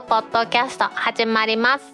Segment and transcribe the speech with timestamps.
[0.00, 1.84] クポッドキャスト始まります。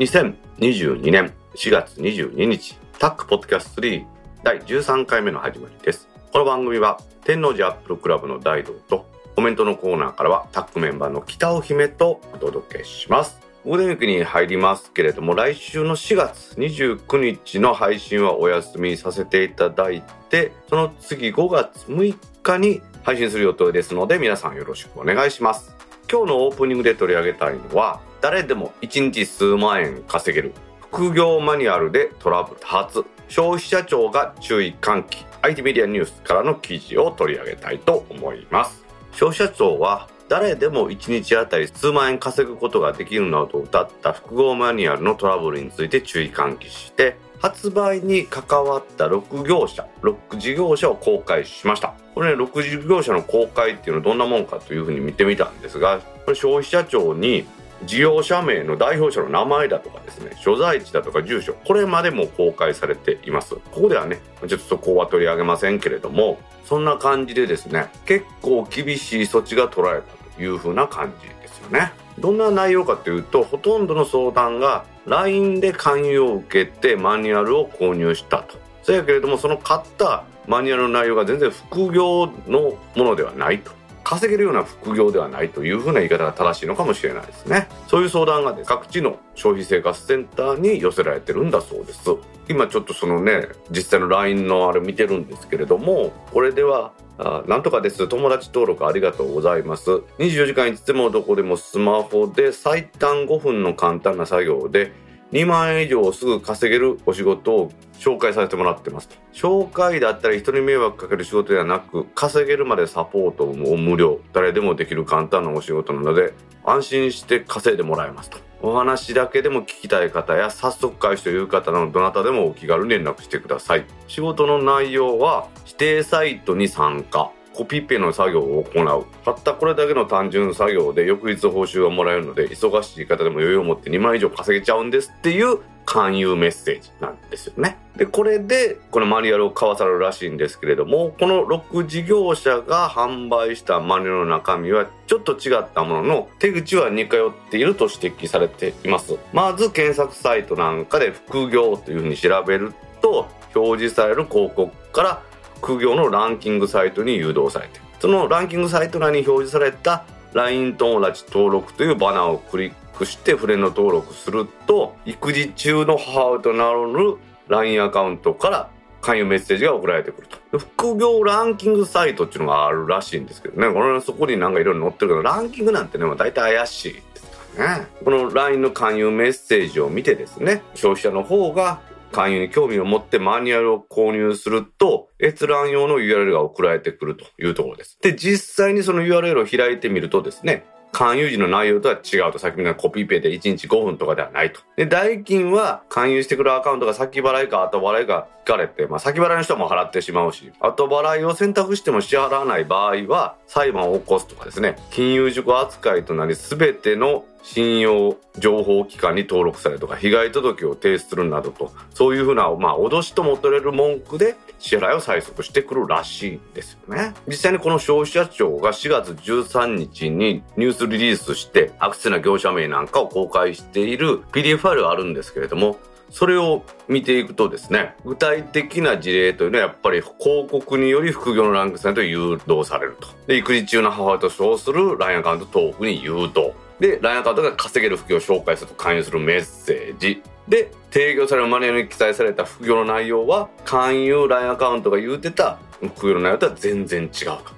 [0.00, 4.04] 2022年4月22日タックポッドキャスト3
[4.42, 6.08] 第13回目の始まりです。
[6.32, 9.06] この番組は天王寺アップルクラブの大道と
[9.36, 13.38] コメントのコーナーからはタックメンバーの北尾姫とお届けします。
[13.64, 25.76] ゴールデンウィークに入りますけれども来週の4月29日の配信はお休みさせていただいてその次5月6日に配信する予定ですので皆さんよろしくお願いします。
[26.10, 38.84] 今日のオープニングで取り上げたいのは誰でも1日数万円稼げる副業マニュアルでトラブル多発消費者庁が注意喚起 IT メディアニュースからの記事を取り上げたいと思います。
[39.12, 51.94] 消費者庁は誰でも1日あたり数万円稼ぐことができるなどと謳った複合マニュアルのトラブルについて注意喚起して発売に関わった6業者6事業者を公開しました。
[52.14, 57.46] これね6事業者の公開っていうのはどんなもんかというふうに見てみたんですがこれ消費者庁に
[57.84, 71.92] 事業者名の代表者の名前だとかですね所在地だとか住所これまでも公開されていますここではねちょっとそこは取り上げませんけれどもそんな感じでですね結構厳しい措置が取られたという風な感じですよね。
[72.18, 78.58] どんな内容かというとほとんどの相談が LINE で勧誘を受けてマニュアルを購入したと。
[78.82, 83.70] そやけれどもその買ったマニュアルの内容が全然副業のものではないと。
[84.12, 87.68] 稼げるような副業ではないというふうな言い方が正しいのかもしれないですね。
[87.88, 92.10] そういう相談が、ね、各地の消費生活センターに寄せられてるんだそうです。
[92.46, 98.06] 今ちょっとそのね、実際の LINE のあれ見てるんですけれども、これではあなんとかです。
[98.06, 99.90] 友達登録ありがとうございます。
[100.18, 104.92] 24時間いつでもどこでもスマホで最短5分の簡単な作業で
[105.32, 114.20] 2万円以上すぐ稼げるお仕事を紹介させてもらってます紹介だったら人に迷惑かける仕事ではなく稼げるまでサポートも無料。
[114.32, 116.34] 誰でもできる簡単なお仕事なので
[116.64, 118.38] 安心して稼いでもらえますと。
[118.60, 123.84] お話だけでも聞きたい方や早速開始という方のどなたでもお気軽に連絡してください。
[124.06, 127.30] 仕事の内容は指定サイトに参加。
[127.54, 129.06] コピペの作業を行う。
[129.24, 137.76] たったこれだけの単純作業で翌日報酬がもらえるので、忙しい方でも余裕を持って2万以上稼げちゃうんですっていう勧誘メッセージなんですよね。
[137.96, 149.18] で、これで、このマニュアルを買わされるらしいんですけれども、この6事業者が販売したマニュアルの中身はちょっと違ったものの、手口は似通っていると指摘されています。
[149.32, 155.22] まず検索サイトなんかで副業というふうに調べると、表示される広告から
[155.62, 167.16] 副業のランキングサイトに誘導されてそのランキングサイト内に表示された LINE 友達登録というバナーをクリックしてフレンド登録すると育児中の母親と名乗る
[167.48, 168.70] LINE アカウントから
[169.02, 170.58] 勧誘メッセージが送られてくると。
[170.58, 173.72] 副業ランキングサイトっていうのがあるらしいんですけどね。
[173.72, 177.86] これそこになんかいろいろ載ってるけど、ランキングなんてね、大体怪しいですからね。
[178.04, 181.80] この LINE の勧誘メッセージを見てですね、消費者の方が
[182.12, 187.98] 勧誘に興味を持ってマニュアルを購入すると、閲覧用の URL が送られてくるというところです。
[188.00, 194.60] で、実際にその URL を開いてみるとですね、勧誘時の内容とは違うと、さっきみたいなコピーペイで1日5分とかではないと。
[194.76, 217.14] で、代金は勧誘してくるアカウントが先払いか後払いか聞かれて、まあ先払いの人も払ってしまうし、後払いを選択しても支払わない場合は裁判を起こすとかですね、金融事故扱いとなり全ての信用情報機関に登録されとか被害届を提出するなどとそういうふうな、まあ、脅しとも取れる文句で支払いを催促してくるらしいんですよね。
[217.26, 225.78] 実際にこの消費者庁が4月13日にニュースリリースして悪質な業者名なんかを公開している PDF ファイルがあるんですけれども
[226.12, 233.08] それを見ていくとですね具体的な事例というのはやっぱり広告により副業のランク戦と誘導されると。
[233.26, 236.52] で育児中の母親と称する LINE アカウント登録に誘導。
[236.82, 240.20] で、LINE アカウントが稼げる副業を紹介すると勧誘するメッセージ。
[240.48, 247.10] で、提供されるマネーに記載された副業の内容は、勧誘 LINE アカウントが言うてた副業の内容とは全然違う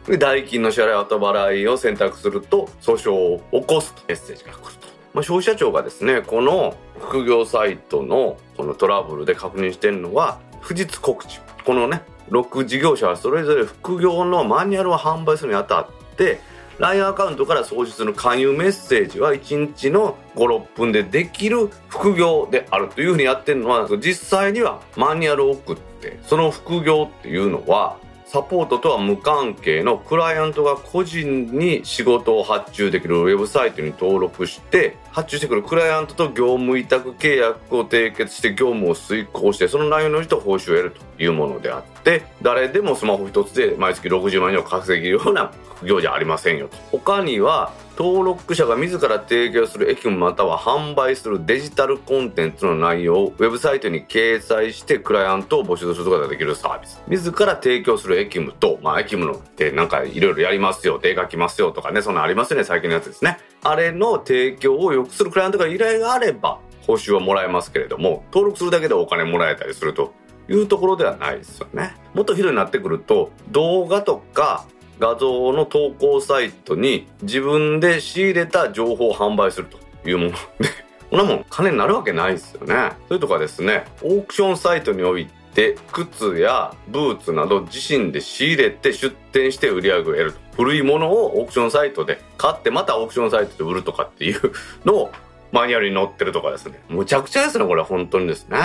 [0.04, 0.12] と。
[0.12, 4.88] で、代金の支払い後払いを選択すると、訴訟を起こすとメッセージが来ると。
[5.14, 11.40] まあ、消費者庁がですね、この副業サイトのこのトラブルで確認してるのは、不実告知。
[11.64, 15.86] このね、6事業者はそれぞれ副業のマニュアルを販売するにあたっ
[16.18, 16.40] て、
[16.78, 27.98] LINE アカウントから送出する勧誘メッセージは1日の56分でできる副業であるというふうにやってるのは実際にはマニュアルを送ってその副業っていうのは
[28.34, 41.93] サポートとは無関係のクライアントが個人に仕事を発注できるウェブサイトに登録して発注してくるクライアントと業務委託契約を締結して業務を遂行してその内容の人報酬を得るというものであって
[42.42, 46.76] 誰でもスマホ一つで毎月60万円を稼げるような副業じゃありませんよと。
[46.92, 57.02] 他には登録者が自ら提供する駅務または販売するデジタルコンテンツの内容をウェブサイトに掲載してクライアントを募集することができるサービス。
[57.08, 63.38] 自ら提供する駅務と、まあ、駅務のってなんかいろいろやりますよ手書きますよとかねそんなありますよね最近のやつですね。
[63.62, 70.12] あれの提供を良くするクライアントから依頼があれば報酬はもらえますけれども登録するだけでお金もらえたりすると
[70.48, 74.66] いうところではないですよねもっとひどいになってくると動画とか
[74.98, 80.36] 画像の投稿サイトに自分で仕入れた情報を販売するというもので
[81.10, 82.92] こんなもん金になるわけないですよね。
[83.08, 94.52] それとかですねオークションサイトにおいて靴やブーツなど自身で仕入れて出店して売り上げを得ると古いものをオークションサイトで買ってまたオークションサイトで売るとかっていう
[94.84, 95.12] のを
[95.54, 98.58] マニュアルに載ってるとかですねむちゃくちゃですねこれ本当にですね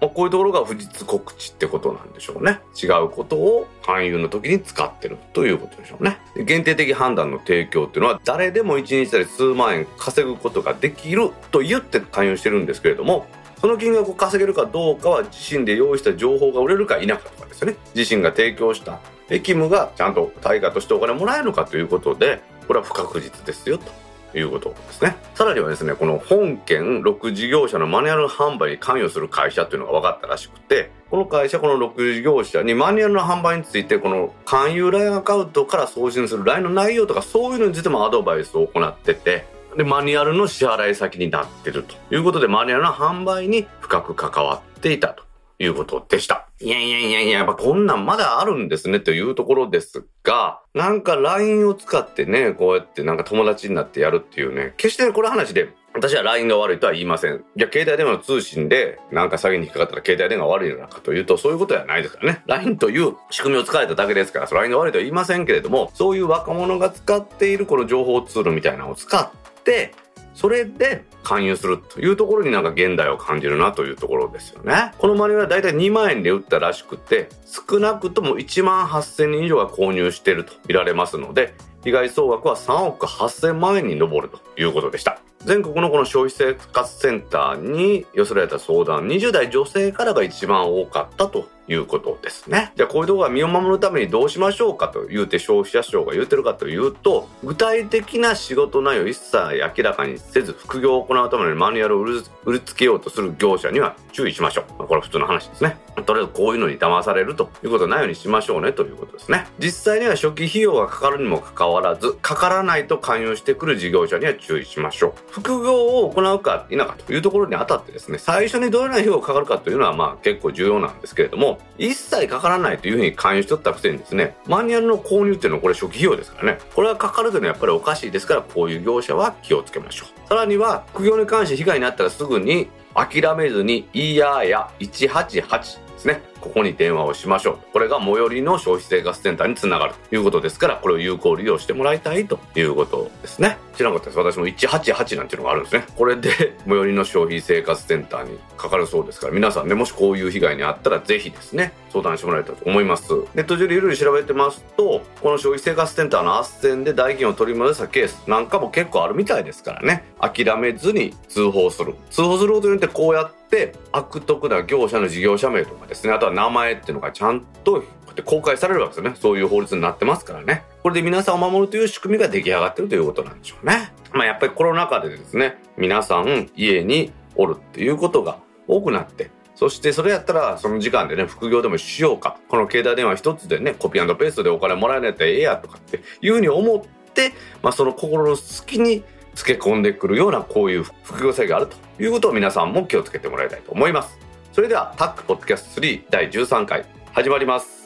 [0.00, 2.58] まあ、こういうところが不実告知ってことなんでしょうね。
[2.76, 6.18] 違うことを勧誘の時に使ってるということでしょうね。
[6.44, 13.26] 限定的判断の提供っていうのは誰でも1日で数万円稼ぐことができると言って勧誘してるんですけれども、
[13.62, 17.76] その金額を稼げるかどうかは自身で用意した情報が売れるか否かとかですね。
[17.94, 19.00] 自身が提供した
[19.30, 24.03] 駅務がちゃんと対価としてお金もらえるのかということで、これは不確実ですよと。
[24.38, 25.16] いうことですね。
[25.34, 39.46] さらにはですね、この本件6事業者のマニュアル販売に関与する会社っていうのが分かったらしくて、この会社、この6事業者にマニュアルの販売について、この勧誘 LINE アカウントから送信する LINE の内容とかそういうのについてもアドバイスを行ってて、
[39.76, 45.24] で、マニュアルの支払い先になってるということで、マニュアルの販売に深く関わっていたと
[45.58, 46.48] いうことでした。
[46.60, 57.44] いやいやいやいや、やっぱこんなんまだあるんですねというところですが、なんか LINE を使ってね、こうやってなんか友達になってやるっていうね、決してこれ話で私は LINE が悪いとは言いません。
[57.54, 62.42] じゃあ携帯電話の通信でなんか詐欺に引っかかったら携帯電話悪いのかというとそういうことではないですからね。
[62.46, 69.94] LINE という仕組みを使えただけですから、LINE が悪いとは言いませんけれども、そういう若者が使っているこの情報ツールみたいなのを使って、
[70.34, 74.92] それで勧誘するというところになんか現代を感じるなというところですよね。
[74.98, 81.54] このマニュアルはだいたい2万円で売ったらしくて、少なくとも1万8000人以上が購入していると見られますので、
[81.84, 85.20] 被害総額は3億8000万円に上るということでした。
[85.44, 92.72] 全国のこの消費生活センターに寄せられた相談、20代女性からが一番多かったということですね。
[92.76, 99.36] じゃあこういうところは身を守るためにどうしましょうかと言うて消費者庁が言ってるかというと、具体的な仕事内容一切
[99.76, 104.64] 明らかにせず副業を行うためのマニュアルを売りつけようとする業者には注意しましょう。
[104.84, 105.78] これは普通の話ですね。
[106.06, 109.46] とりあえずこういうのに騙されるということはないようにしましょうねということですね。
[109.58, 115.12] 実際には初期費用がかかるにもかかわらず、かからないと勧誘してくる事業者には注意しましょう。
[115.30, 130.28] 副業を行うか否かというところにあたってですね、最初にどのような費用がかかるかというのはまあ結構重要なんですけれども、一切かからないというふうに勧誘しとったくせにですね、マニュアルの購入っていうのはこれ初期費用ですからね、これはかかるというのはやっぱりおかしいですから、こういう業者は気をつけましょう。
[130.28, 136.22] さらには、副業に関して被害になったらすぐに諦めずに、いやや188ですね。
[136.40, 137.58] ここに電話をしましょう。
[137.72, 143.56] これが最寄りの消費生活センターにつながるということですから、これを有効利用してもらいたいということですね。
[143.74, 144.18] 知らなかったです。
[144.18, 145.86] 私も188なんていうのがあるんですね。
[145.96, 146.30] これで
[146.68, 153.08] 最寄りの消費生活センターにかかるそうですから、皆さんね、もしこういう被害に遭ったらぜひですね、相談してもらいたいと思います。
[153.34, 160.04] ネット上でいろいろ調べてますと、この消費生活センターの斡旋で代金を取り戻したケースなんかも結構あるみたいですからね。
[160.20, 161.94] 諦めずに通報する。
[162.10, 163.43] 通報することによってこうやって
[163.92, 169.16] 悪徳な業者の事業者名とかですね、あとは名前っていうのがちゃんとこうやって公開されるわけですよね。
[169.20, 170.64] そういう法律になってますからね。
[170.82, 173.92] これで皆さんを守るという仕組みが出来上がってるということなんでしょうね。
[174.12, 182.38] まあやっぱりコロナ禍でですね、皆さん家におるっていうことが多くなって、そしてそれやったらその時間でね、副業でもしようか。
[182.48, 186.82] この携帯電話一つでね、コピーペーストでお金もらえないとええやとかっていうふうに思っ
[187.12, 187.32] て、
[187.62, 194.18] まあその心の隙につけ込んでくるようなこういう副業性があるということを皆さんも気をつけてもらいたいと思います。
[194.52, 197.83] それではタックポッドキャスト3第13回始まります。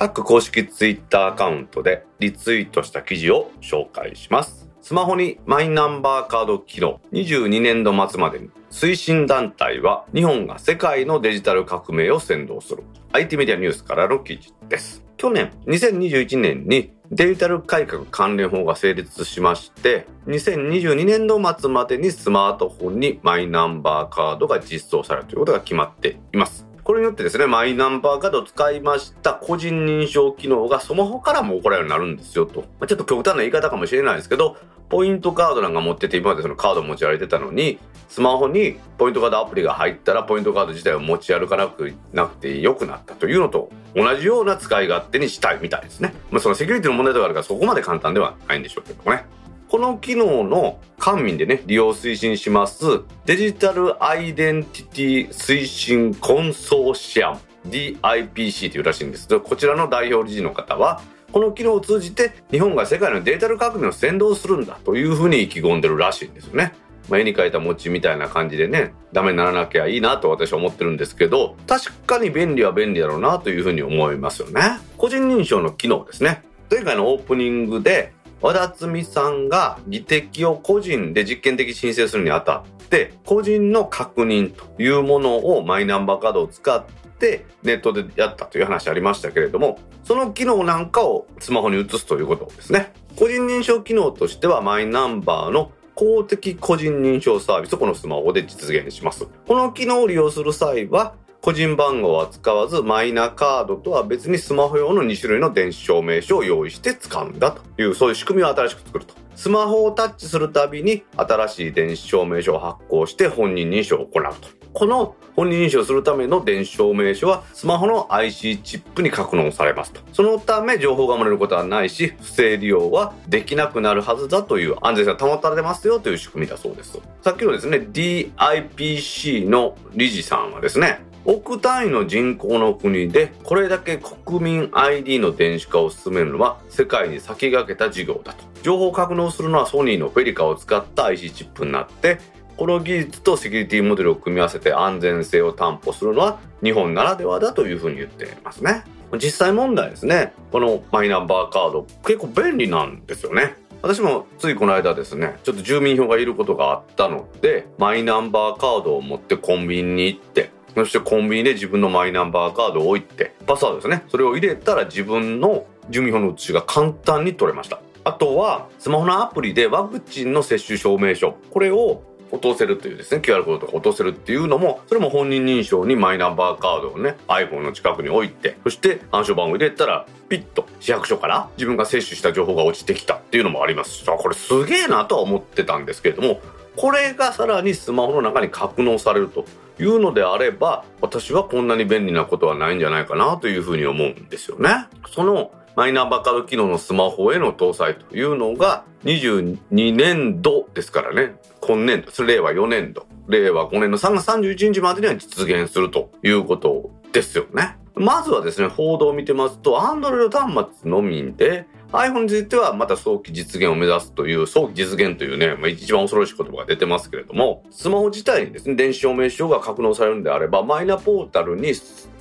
[0.00, 4.70] タック公式ツイッターアカウントでリツイートした記事を紹介します。
[4.80, 15.04] スマホにマイナンバーカード機能22年度末までに推進団体は日本が世界のデジタル革命を先導する IT メディアニュースからの記事です。
[15.18, 26.69] 去年2021年にデジタル改革関連法が成立しまして、2022年度末までにスマートフォンにマイナンバーカードが実装されるということが決まっています。
[26.84, 32.60] これによってですね、マイナンバーカードを使いました個人認証機能がスマホからも行えるようになるんですよと。
[32.60, 34.56] まあ、ちょっと極端な言い方かもしれないですけど、
[34.88, 46.12] ポイントカードなんか持ってて今までそのカード持ち歩いてたのに、スマホにポイントカードアプリが入ったらポイントカード自体を持ち歩かなくなくて良くなったというのと同じような使い勝手にしたいみたいですね。
[46.30, 49.24] まあ、そのセキュリティの問題とかあるからそこまで簡単ではないんでしょうけどもね。
[49.70, 61.00] この機能の官民でね、利用推進しますデジタルアイデンティティ推進コンソーシアム DIPC というらしいんですけど、こちらの代表理事の方は、
[61.30, 66.74] この機能を通じて日本が世界のデジタル革命を先導するんだというふうに意気込んでるらしいんですよね。
[67.08, 74.80] まあ、絵に描いた餅みたいな感じでね、ダメにならなきゃいいなと私は思ってるんですけど、確かに便利は便利だろうなというふうに思いますよね。
[74.96, 76.42] 個人認証の機能ですね。
[76.68, 86.84] 前回のオープニングで、和田摘さんが議的を個人で実験的申請するにあたって、個人の確認というものをマイナンバーカードを使っ
[87.18, 92.92] てネットでやったという話ありましたけれども、その機能なんかをスマホに移すということですね。
[93.16, 99.26] 個人認証機能としてはマイナンバーの公的個人認証サービスをこのスマホで実現します。
[99.46, 109.14] この機能を利用する際は、個人番号は使わず、マイナカードとは別にスマホ用の2種類の電子証明書を用意して使うんだという、そういう仕組みを新しく作ると。
[109.36, 114.48] スマホをタッチするたびに新しい電子証明書を発行して本人認証を行うと。
[114.74, 120.02] この本人認証するための電子証明書はスマホの IC チップに格納されますと。
[120.12, 127.00] そのため情報が漏れることはないし、不正利用はできなくなるはずだという安全性が保たれますよという仕組みだそうです。
[127.22, 138.44] さっきのですね、DIPC の理事さんはですね、億単位の人口の国でこれだけ国民 ID の電子化を進めるのは世界に先駆けた事業だと。
[138.62, 142.18] 情報を格納するのはソニーのフェリカを使った IC チップになって
[142.56, 148.84] この技術とセキュリティモデルを組み合わせて安全性を担保するのは日本ならではだというふうに言っていますね。
[149.14, 150.32] 実際問題ですね。
[150.52, 153.56] このマイナンバーカード結構便利なんですよね。
[153.82, 164.04] 私もついこの間ですね、ちょっと住民票がいることがあったので、マイナンバーカードを持ってコンビニに行って、そしてコンビニで自分のマイナンバーカードを置いて、パスワードですね。
[164.08, 167.80] それを入れたら自分の住民票の写しが簡単に取れました。
[168.04, 171.34] あとは、スマホのアプリでワクチンの接種証明書。
[171.50, 186.40] これを落とせるというですね、QR コードとか落とせるっていうのも、それも本人認証にマイナンバーカードをね、iPhone の近くに置いて、そして暗証番号入れたら、ピッと市役所から自分が接種した情報が落ちてきたっていうのもありますし、これすげえなとは思ってたんですけれども、
[186.76, 189.44] これがさらにスマホの中に格納されると
[189.78, 194.86] いうのであれば、私はこんなに便利なことはないんじゃないかなというふうに思うんですよね。
[195.08, 201.36] そのマイナンバーカード機能のスマホへの搭載というのが22年度ですからね。
[201.60, 207.76] 今年度、令和4年度、令和5年の3月31日までには実現するということですよね。
[207.94, 221.72] まずはですね、報道を見てますと、Android 端末のみで iPhone についてはまた早期実現を目指すという、早期実現というね、まあ、一番恐ろしい言葉が出てますけれども、スマホ自体にですね、電子証明書が格納されるんであれば、マイナポータルに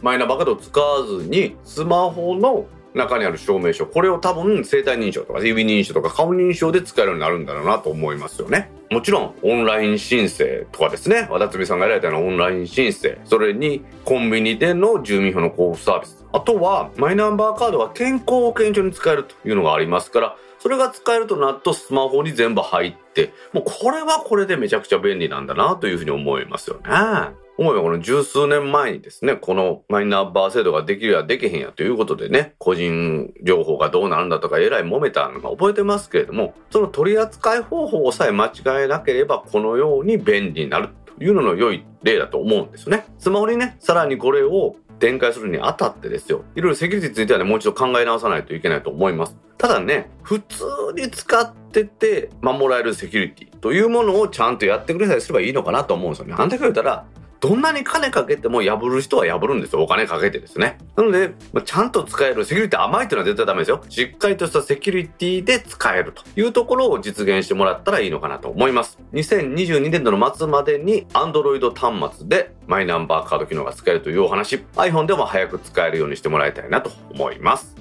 [0.01, 8.71] マイナバカードを使わずに、スマホの中にある証明書、これを多分生体認証とか指認証とか顔認証で使えるようになるんだろうなと思いますよね。
[8.89, 26.83] もちろん、オンライン申請とかですね、和田摘さんがやられたようなオンライン申請、それにコンビニでの住民票の交付サービス、あとは、マイナンバーカードは健康保険証に使えるというのがありますから、それが使えるとなるとスマホに全部入って、もうこれはこれでめちゃくちゃ便利なんだなというふうに思いますよね。
[27.57, 43.05] 思えばこの十数年前にですね、このマイナンバー制度ができるやできへんやということでね、個人情報がどうなるんだとかえらい揉めたのが覚えてますけれども、その取り扱い方法をさえ間違えなければこのように便利になるというのの良い例だと思うんですね。
[43.17, 46.43] スマホにね、さらにこれを展開するにあたってですよ。
[46.55, 49.35] いろいろセキュリティについてはね、もう一度考え直さないといけないと思います。
[49.57, 50.65] ただね、普通
[50.95, 56.35] に使ってて守られるセキュリティというものをちゃんとやってくれさえすればいいのかなと思うんですよね。
[56.35, 57.05] なんでか言ったら、
[57.39, 59.81] どんなに金かけても破る人は破るんですよ。
[59.81, 60.77] お金かけてですね。
[60.97, 63.81] なので、まあ、ちゃんと使える、セキュリティ甘いというのは絶対ダメですよ。
[63.87, 68.99] しっかりとしたセキュリティで使えるというところを実現してもらったらいいのかなと思います。
[69.13, 77.75] 2022年度の末までに Android 端末でマイナンバーカード機能が使えるというお話、iPhone でも早く使えるようにしてもらいたいなと思います。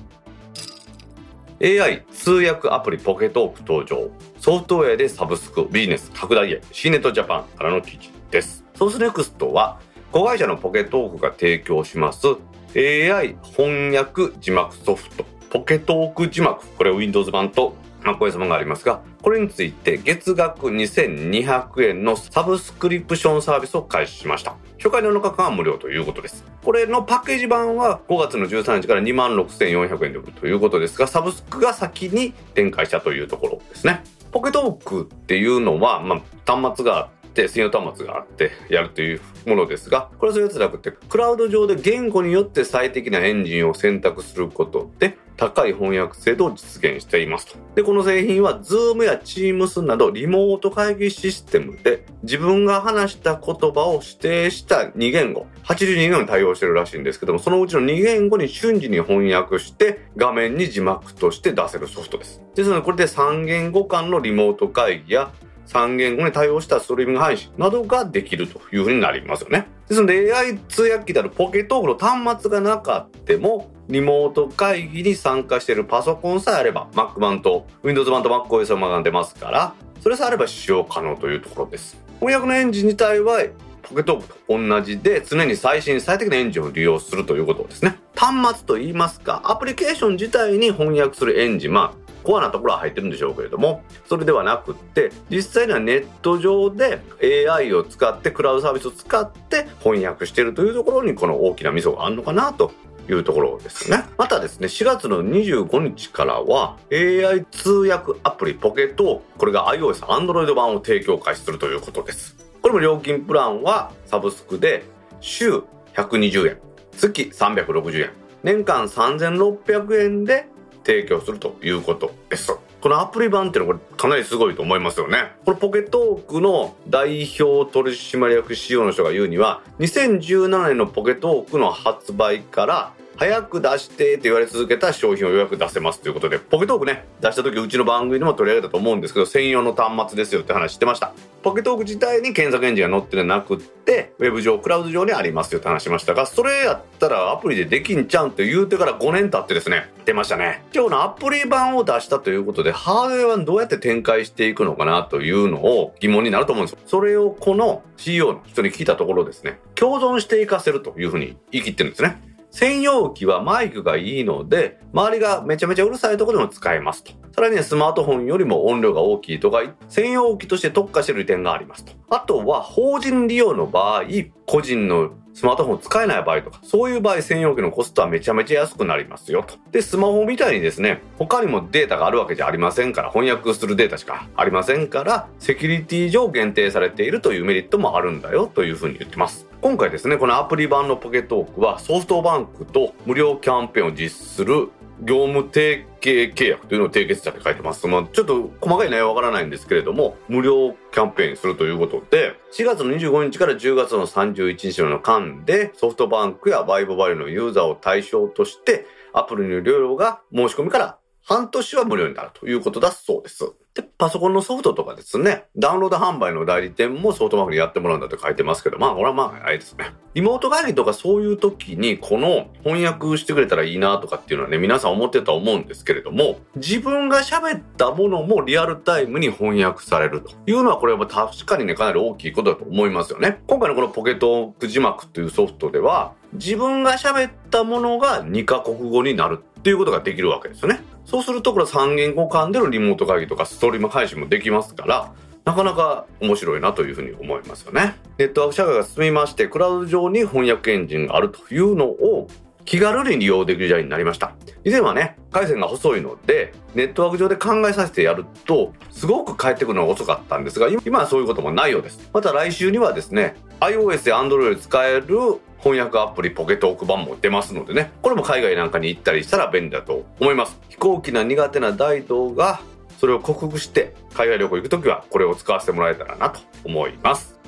[1.60, 4.08] AI 通訳アプリポケトーク登場。
[4.38, 8.67] ソフトウェアでサブスクビジネス拡大へ C ネットジャパンからの記事です。
[8.78, 9.80] ソースネクストは
[10.12, 12.28] 子会社のポケトークが提供します。
[12.76, 15.24] AI 翻訳字幕ソフト。
[15.50, 16.64] ポケトーク字幕。
[16.64, 24.54] これ Windows 版と MacOS 版がありますがこれについて月額2200円のサブスクリプションサービスを開始しました。
[24.76, 26.44] 初回の価格は無料ということです。
[26.62, 34.04] これのパッケージ版は5月の13日から26,400円で売るということですがサブスクが先に展開したというところですね。
[34.30, 47.54] ポケトークっていうのは、まあ、端末があって専用端末があってやるというものですがこれはそういうやつじゃなくてクラウド上で言語によって最適なエンジンを選択することで高い翻訳精度を実現していますと。
[47.76, 62.42] で、この製品は Zoom や Teams などリモート会議システムで自分が話した言葉を指定した2言語、82言語に対応してるらしいんですけども、そのうちの2言語に瞬時に翻訳して画面に字幕として出せるソフトです。
[62.56, 65.30] ですので、これで3言語間のリモート会議や
[65.68, 69.68] 3言語に対応したストリーミング配信などができるというふうになりますよね。
[69.88, 81.96] ですので AI 通訳機であるポケトークの端末がなかってもリモート会議に参加しているパソコンさえあれば Mac 版と Windows 版と MacOS 版が出ますからそれさえあれば使用可能というところです。
[82.20, 83.44] 翻訳のエンジン自体は
[83.82, 87.98] ポケトークと同じで常に最新最適なエンジンを利用するということですね。
[88.14, 97.00] 端末といいますかアプリケーション自体に翻訳するエンジン、まあコアなところは入ってるんでしょうけれどもそれではなくって実際にはネット上で
[97.48, 102.72] AI を使ってクラウドサービスを使って翻訳しているというところにこの大きなミソがあるのかなと
[103.08, 104.04] いうところですね。
[104.18, 112.36] またですね、4月の25日からは AI 通訳アプリポケットこれが iOS、Android 版を提供開始するということです。
[112.60, 114.84] これも料金プランはサブスクで
[115.22, 115.62] 週
[115.94, 116.58] 120円、
[116.94, 118.10] 月360円、
[118.42, 120.46] 年間3600円で
[120.88, 122.56] 提供するということです。
[122.80, 125.32] このアプリ版っていうのはこれかなりすごいと思いますよね。
[125.44, 141.12] このポケトークの代表取締役 CEO の人が言うには、2017年のポケトークの発売から早く出してって言われ続けた商品をようやく出せますということで、ポケトークね、出した時うちの番組でも取り上げたと思うんですけど、専用の端末ですよって話してました。
[141.42, 150.62] ポケトーク自体に検索エンジンが載ってなくって、ウェブ上、クラウド上にありますよって話しましたが、それやったらアプリでできんちゃうんって言うてから5年経ってですね、出ましたね。
[150.72, 156.78] 今日のアプリ版を出したということで、ハードウェアはどうやって展開していくのかなというのを疑問になると思うんですよ。
[156.86, 162.27] それをこの CEO の人に聞いたところですね、共存していかせるというふうに言い切ってるんですね。
[162.58, 167.12] 専用機はマイクがいいので、周りがめちゃめちゃうるさいところでも使えますと。
[167.32, 171.92] さらにスマートフォンよりも音量が大きいとか、専用機として特化している点がありますと。
[172.10, 174.02] あとは法人利用の場合、
[174.44, 179.54] 個人のスマートフォン使えない場合とか、そういう場合専用機のコストはめちゃめちゃ安くなりますよと。
[179.70, 189.47] で、スマホみたいにですね、他にもデータがあるわけじゃありませんから、翻訳するデータしかありませんから、セキュリティ上限定されているというメリットもあるんだよというふうに言ってます。
[189.60, 194.70] 今回ですね、このアプリ版のポケトークはソフトバンクと無料キャンペーンを実施する
[195.02, 197.84] 業務提携契約というのを締結したって書いてます。
[197.88, 213.52] まあ、ちょっと細かい内容はわからないんですけれども、無料キャンペーンするということで、4月の25日から10月の31日の間で、ソフトバンクやバイボバイのユーザーを対象として、アプリの利用が申し込みから半年は無料になるということだそうです。
[213.78, 219.92] で、パソコンのソフトとかですね、ダウンロード販売の代理店もソフトバンクにやってもらうんだって書いてますけど、まあ、これはまあ、あれですね。
[220.14, 233.40] リモート会議とかそういう時に、この翻訳してくれたらいいなとかっていうのはね、皆さん思ってたと思うんですけれども、自分が喋ったものもリアルタイムに翻訳されるというのは、これは確かにね、かなり大きいことだと思いますよね。
[233.46, 240.80] 今回のこのポケット字幕というソフトでは、自分が喋ったものが2カ国語になるっていうことができるわけですよね。
[241.08, 245.14] そうするとこれは3言語間でのリモート会議とかストリーム配信もできますから、
[245.46, 247.96] なかなか面白いなというふうに思いますよね。
[248.18, 252.28] ネットワーク社会が進みまして、クラウド上に翻訳エンジンがあるというのを
[252.66, 254.34] 気軽に利用できる時代になりました。
[254.66, 262.10] 以前はね、回線が細いので、ネットワーク上で考えさせてやると、すごく帰ってくるのが遅かったんですが、今はそういうこともないようです。
[262.12, 265.16] また来週にはですね、iOS や Android で使える
[265.58, 270.58] 翻訳アプリポケトーク版も出ますのでね、これも海外なんかに行ったりしたら便利だと思います。
[270.68, 272.60] 飛行機が苦手な大道が
[272.98, 277.38] それを克服して海外旅行行くときはこれを使わせてもらえたらなと思います。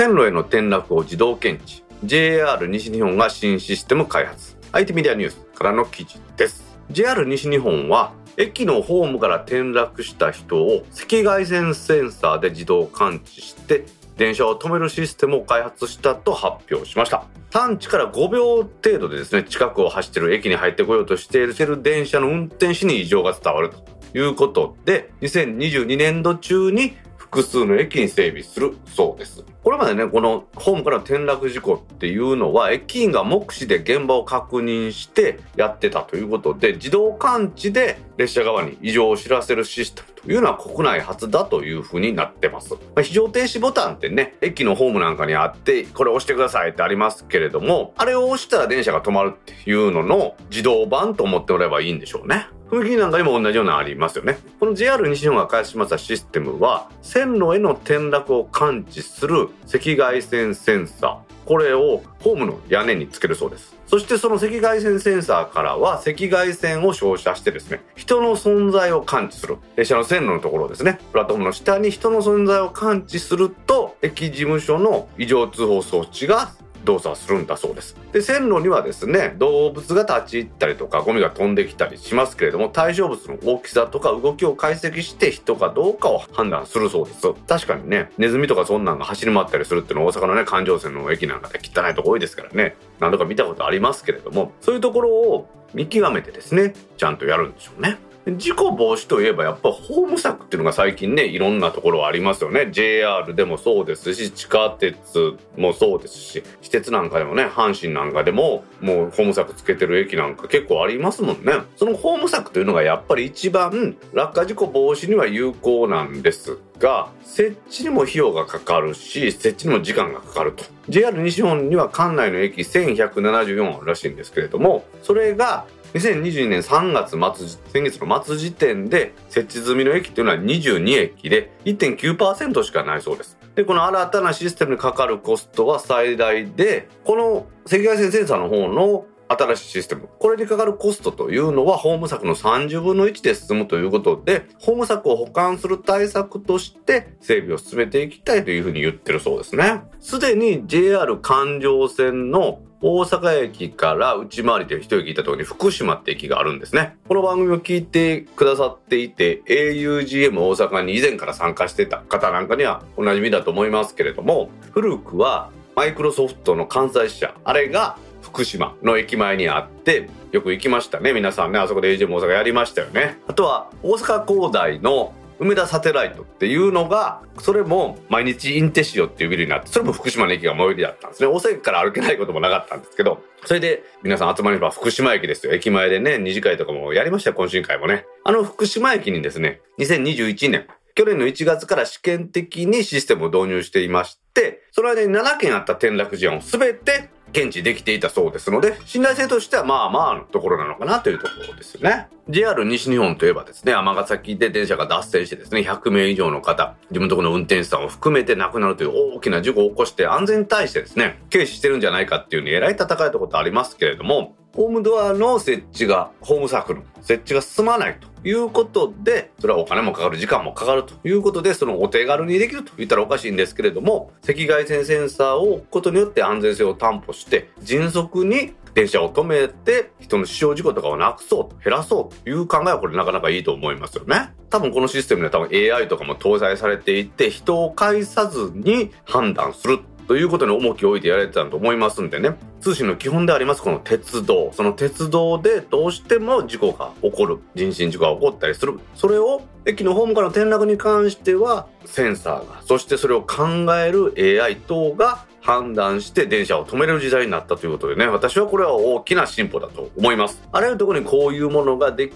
[0.00, 13.84] 線路への転落を自動検知 JR 西日本が新システム開発 IT メディアニュースからの記事です JR 西日本は駅のホームから転落した人を赤外線センサーで自動感知して
[14.20, 17.24] 電車を止めるシステムを開発したと発表しました。
[17.48, 26.96] 探知から5秒程度でですね近くを走っている駅に入ってこようとしている電車の運転士に異常が伝わるということで2022年度中に
[27.32, 29.44] 複数の駅に整備するそうです。
[29.62, 42.74] これまでね、このホームから転落事故っていうのは、駅員が目視で現場を確認してやってたということで、自動感知で列車側に異常を知らせるシステムというのは国内初だというふうになってます。
[42.74, 52.48] まあ、非常停止ボタンってね、駅のホームなんかにあって、これ押してくださいってありますけれども、あれを押したら電車が止まるっていうのの自動版と思ってもらえばいいんでしょうね。
[52.70, 54.38] 踏切なんかにも同じようなのありますよね。
[54.60, 61.30] この JR 西日本が開発しましたシステムは、線路への転落を感知する赤外線センサー。
[61.46, 63.74] これをホームの屋根につけるそうです。
[63.88, 69.56] そしてその赤外線センサーからは赤外線を照射してですね、人の存在を感知する。
[69.74, 76.52] 列車の線路のところですね、プラットフォームの下に人の存在を感知すると、駅事務所の異常通報装置が
[76.84, 77.96] 動作するんだそうです。
[78.12, 87.32] で、線路にはですね、動物が立ち入ったりとか、ゴミが飛んできたりしますけれども、対象物の大きさとか動きを解析して人かどうかを判断するそうです。
[87.46, 97.98] 確かにね、ネズミとかそんなんが走り回ったりするっていうのは大阪のね、環状線の駅なんかで汚いとこ多いですからね、何度か見たことありますけれども、そういうところを見極めてですね、ちゃんとやるんでしょうね。
[98.26, 102.68] 事故防止といえばやっぱホーム策っていうのが最近ねいろんなところありますよね。
[102.70, 111.54] JR でもそうですし地下鉄もそうですし私鉄なんかでもね阪神なんかでももうホーム策つけてる駅なんか結構ありますもんね。
[111.76, 120.64] そのホーム策というのがやっぱり一番落下事故防止には有効なんですが設置にも費用がかかるし設置にも時間がかかると。
[120.90, 133.38] JR 西日本には管内の駅1174あるらしいんですけれどもそれが2022年3月末、先月の末時点で設置済みの駅っていうのは22駅で1.9%しかないそうです。
[133.56, 140.08] で、この新たなシステムにかかるコストは最大で、この赤外線センサーの方の新しいシステム。
[140.18, 149.82] これにかかるコストというのは、ホーム策の30分の1で進むということで、ホーム策を保管する対策として整備を進めていきたいというふうに言ってるそうですね。
[150.00, 156.96] すでに JR 環状線の大阪駅から内回りで一駅行ったところに福島って駅があるんですね。
[157.08, 171.12] この番組を聞いてくださっていて、augm 大阪に以前から参加してた方なんかにはおなじみだと思いますけれども、古くはマイクロソフトの関西支社、あれが福島の駅前にあって、よく行きましたね。
[171.12, 173.18] 皆さんね、あそこで AGM 大阪やりましたよね。
[173.26, 181.28] あとは、大阪工大の梅田サテライトっていうのが、それも毎日インテシオっていうビルになって、それも福島の駅が最寄りだったんですね。
[181.28, 185.54] 大阪駅から歩けないこともなかったんですけど、それで皆さん集まれば福島駅ですよ。
[185.54, 188.04] 駅前でね、二次会とかもやりました、懇親会もね。
[188.24, 202.08] あの福島駅にですね、2021年、去年の1月から試験的にシステムを導入していまして、その間に7件あった転落事案を全て検知できていたそうですので、信頼性としてはまあまあのところなのかなというところですよね。
[202.28, 234.32] JR 西日本といえばですね、尼崎で電車が脱線してですね、100名以上の方、自分のところの運転手さんを含めて亡くなるという大きな事故を起こして安全に対してですね、軽視してるんじゃないかっていうに偉い戦いたことありますけれども、ホームドアの設置が、ホームサークル、設置が進まないということで、それはお金もかかる、時間もかかるということで、そのお手軽にできると言ったらおかしいんですけれども、赤外線センサーを置くことによって安全性を担保して、迅速に電車を止めて人の死傷事故とかをなくそう減らそうという考えはこれなかなかいいと思いますよね。
[234.48, 239.78] 多分このシステムには多分 AI とかも搭載されていて人を介さずに判断する
[240.10, 242.36] ということに重きを置いてやられてたと思いますんでね。
[242.60, 244.50] 通信の基本でありますこの鉄道。
[244.52, 247.38] その鉄道でどうしても事故が起こる。
[247.54, 248.80] 人身事故が起こったりする。
[248.96, 253.46] それを駅のホームからの転落に関してはセンサーが、そしてそれを考
[253.76, 260.42] える AI 等が判断して電車を止める時代になったということでね、私はこれは大きな進歩だと思います。
[260.50, 262.14] あらゆるところにこういうものができ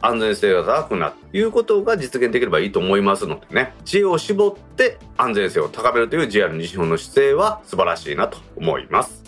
[0.00, 9.24] 安全性が高くなるということが実現できればいいと思いますのでね、知恵を絞って安全性を高めるという JR 西日本の姿勢は素晴らしいなと思います。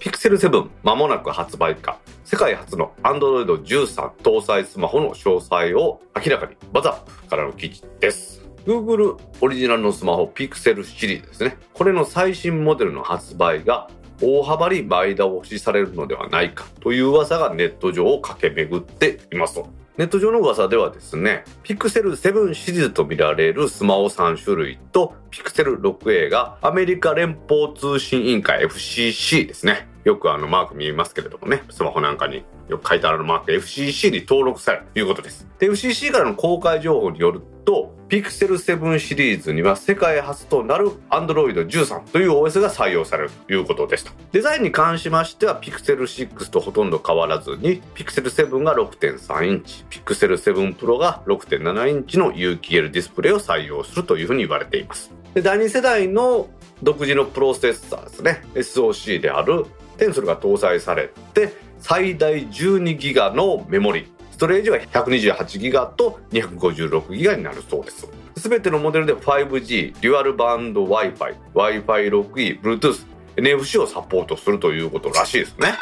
[0.00, 1.98] ピクセル7間もなく発売か。
[2.24, 8.42] 世界初の Android 13搭載スマホの詳細を明らかにバザップからの記事です。
[8.66, 11.56] Google オリジナルのスマホ Pixel シリーズですね。
[11.72, 13.90] これの最新モデルの発売が
[14.22, 19.68] 大幅に前倒しされるのではないかという噂がネット上を駆け巡っていますと。
[19.98, 29.91] ネット上の噂ではですね、ピクセル7シリーズと見られるスマホ3種類とピクセル 6A がアメリカ連邦通信委員会 FCC ですね。
[30.04, 35.46] よくあのマーク見えますけれどもね、スマホなんかによく書いてあるマーク FCC に登録されるということです。
[35.58, 44.12] で、FCC からの公開情報によると、ピクセル7シリーズには世界初となる Android 13という OS が採用されるということでした。
[44.32, 55.10] デザインに関しましては、ピクセル6とほとんど変わらずに、ピクセル7が6.3インチ、ピクセル7 Pro が6.7インチの有機 l ディスプレイを採用するというふうに言われています。
[55.34, 56.48] で第2世代の
[56.82, 59.66] 独自のプロセッサーですね、SOC である
[60.02, 68.08] テンソルが搭載されて、最大12ギガのメモリストレージは128ギガと256ギガになるそうです。
[68.36, 75.74] すべてのモデルで 5G、デュアルバンド Wi-Fi、Wi-Fi6E、Bluetooth、NFC をサポートするということらしいですね。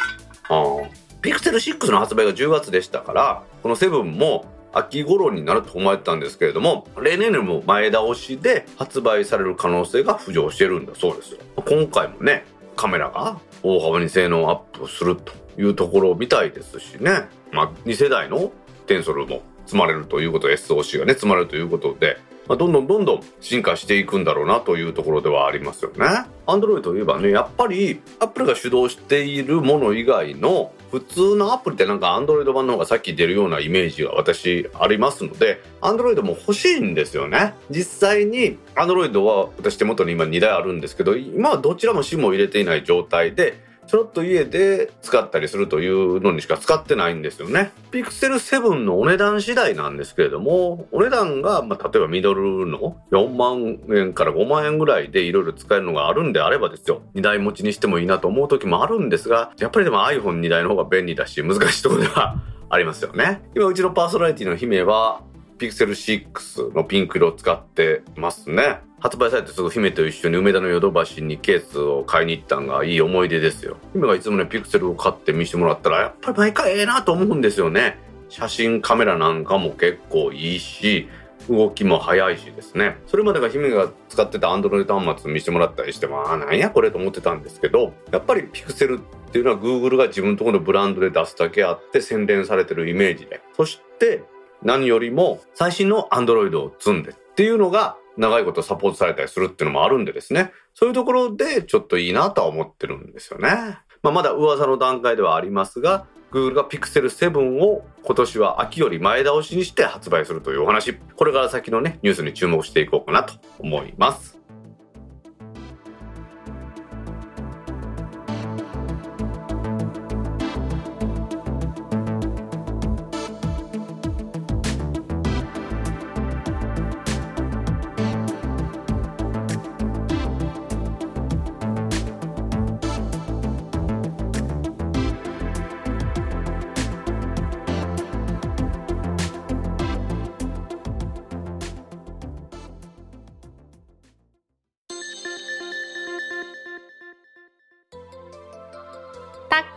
[1.23, 11.39] ピクセル6の発売が10月でしたから、この7も秋頃になると思われてたんですけれども、例年よりも前倒しで発売される可能性が浮上してるんだそうですよ。
[11.57, 12.45] 今回もね、
[12.77, 17.29] カメラが大幅に性能アップするというところみたいですしね。
[17.53, 18.53] まあ、2世代の
[18.87, 22.19] テンソルも積まれるということ SOC がね積まれるということで、
[22.49, 26.07] まあ、どんどんどんどん進化していくんだろうなというところではありますよね。
[26.47, 37.55] Android といえばねやっぱり Apple が主導しているもの以外の普通のアプリってなんかアンドロイド版の方がさっき出るようなイメージが私ありますのでアンドロイドも欲しいんですよね。
[37.71, 47.73] 実際にアンドロイドは私手元に今2台あるんですけど今はどちらも SIM を入れていない状態でちょろっと家で使ったりするというのにしか使ってないんですよね。
[47.91, 62.37] ピクセル7のお値段次第なんですけれども、お値段が、まあ、例えばミドルの4万円から5万円ぐらいでいろいろ使えるのがあるんであればですよ、2台持ちにしてもいいなと思う時もあるんですが、やっぱりでも iPhone2 台の方が便利だし、難しいところでは
[62.69, 63.43] ありますよね。
[63.57, 65.23] 今、うちのパーソナリティの姫は、
[65.61, 68.81] ピクセル6のピンク色を使ってますね。
[68.99, 73.77] 発売されてすぐ姫と一緒に梅田のヨドバシにケースを買いに行ったんがいい思い出ですよ。
[73.93, 77.99] 姫がいつもね、ピクセルを買って見せてもらったら、やっぱり毎回ええなと思うんですよね。
[78.31, 81.09] 写真カメラなんかも結構いいし、
[81.51, 82.97] 動きも速いしですね。
[83.07, 93.41] それまでが姫が使ってた Android 端末見せてもらったりしても、あ、なんやこれと思ってたんですけど、やっぱりピクセルっていうのは Google が自分のところのブランドで出すだけあって洗練されてるイメージで。
[93.57, 94.23] そして
[94.63, 103.79] 何よりも最新の Android を積んでっていうのが長いことサポートされたりするっていうのもあるんでですね、そういうところでちょっといいなとは思ってるんですよね。
[104.03, 114.40] まあ、まだ噂の段階ではありますが、Google が Pixel 7を今年は秋より前倒しにして発売するというお話、これから先のね、ニュースに注目していこうかなと思います。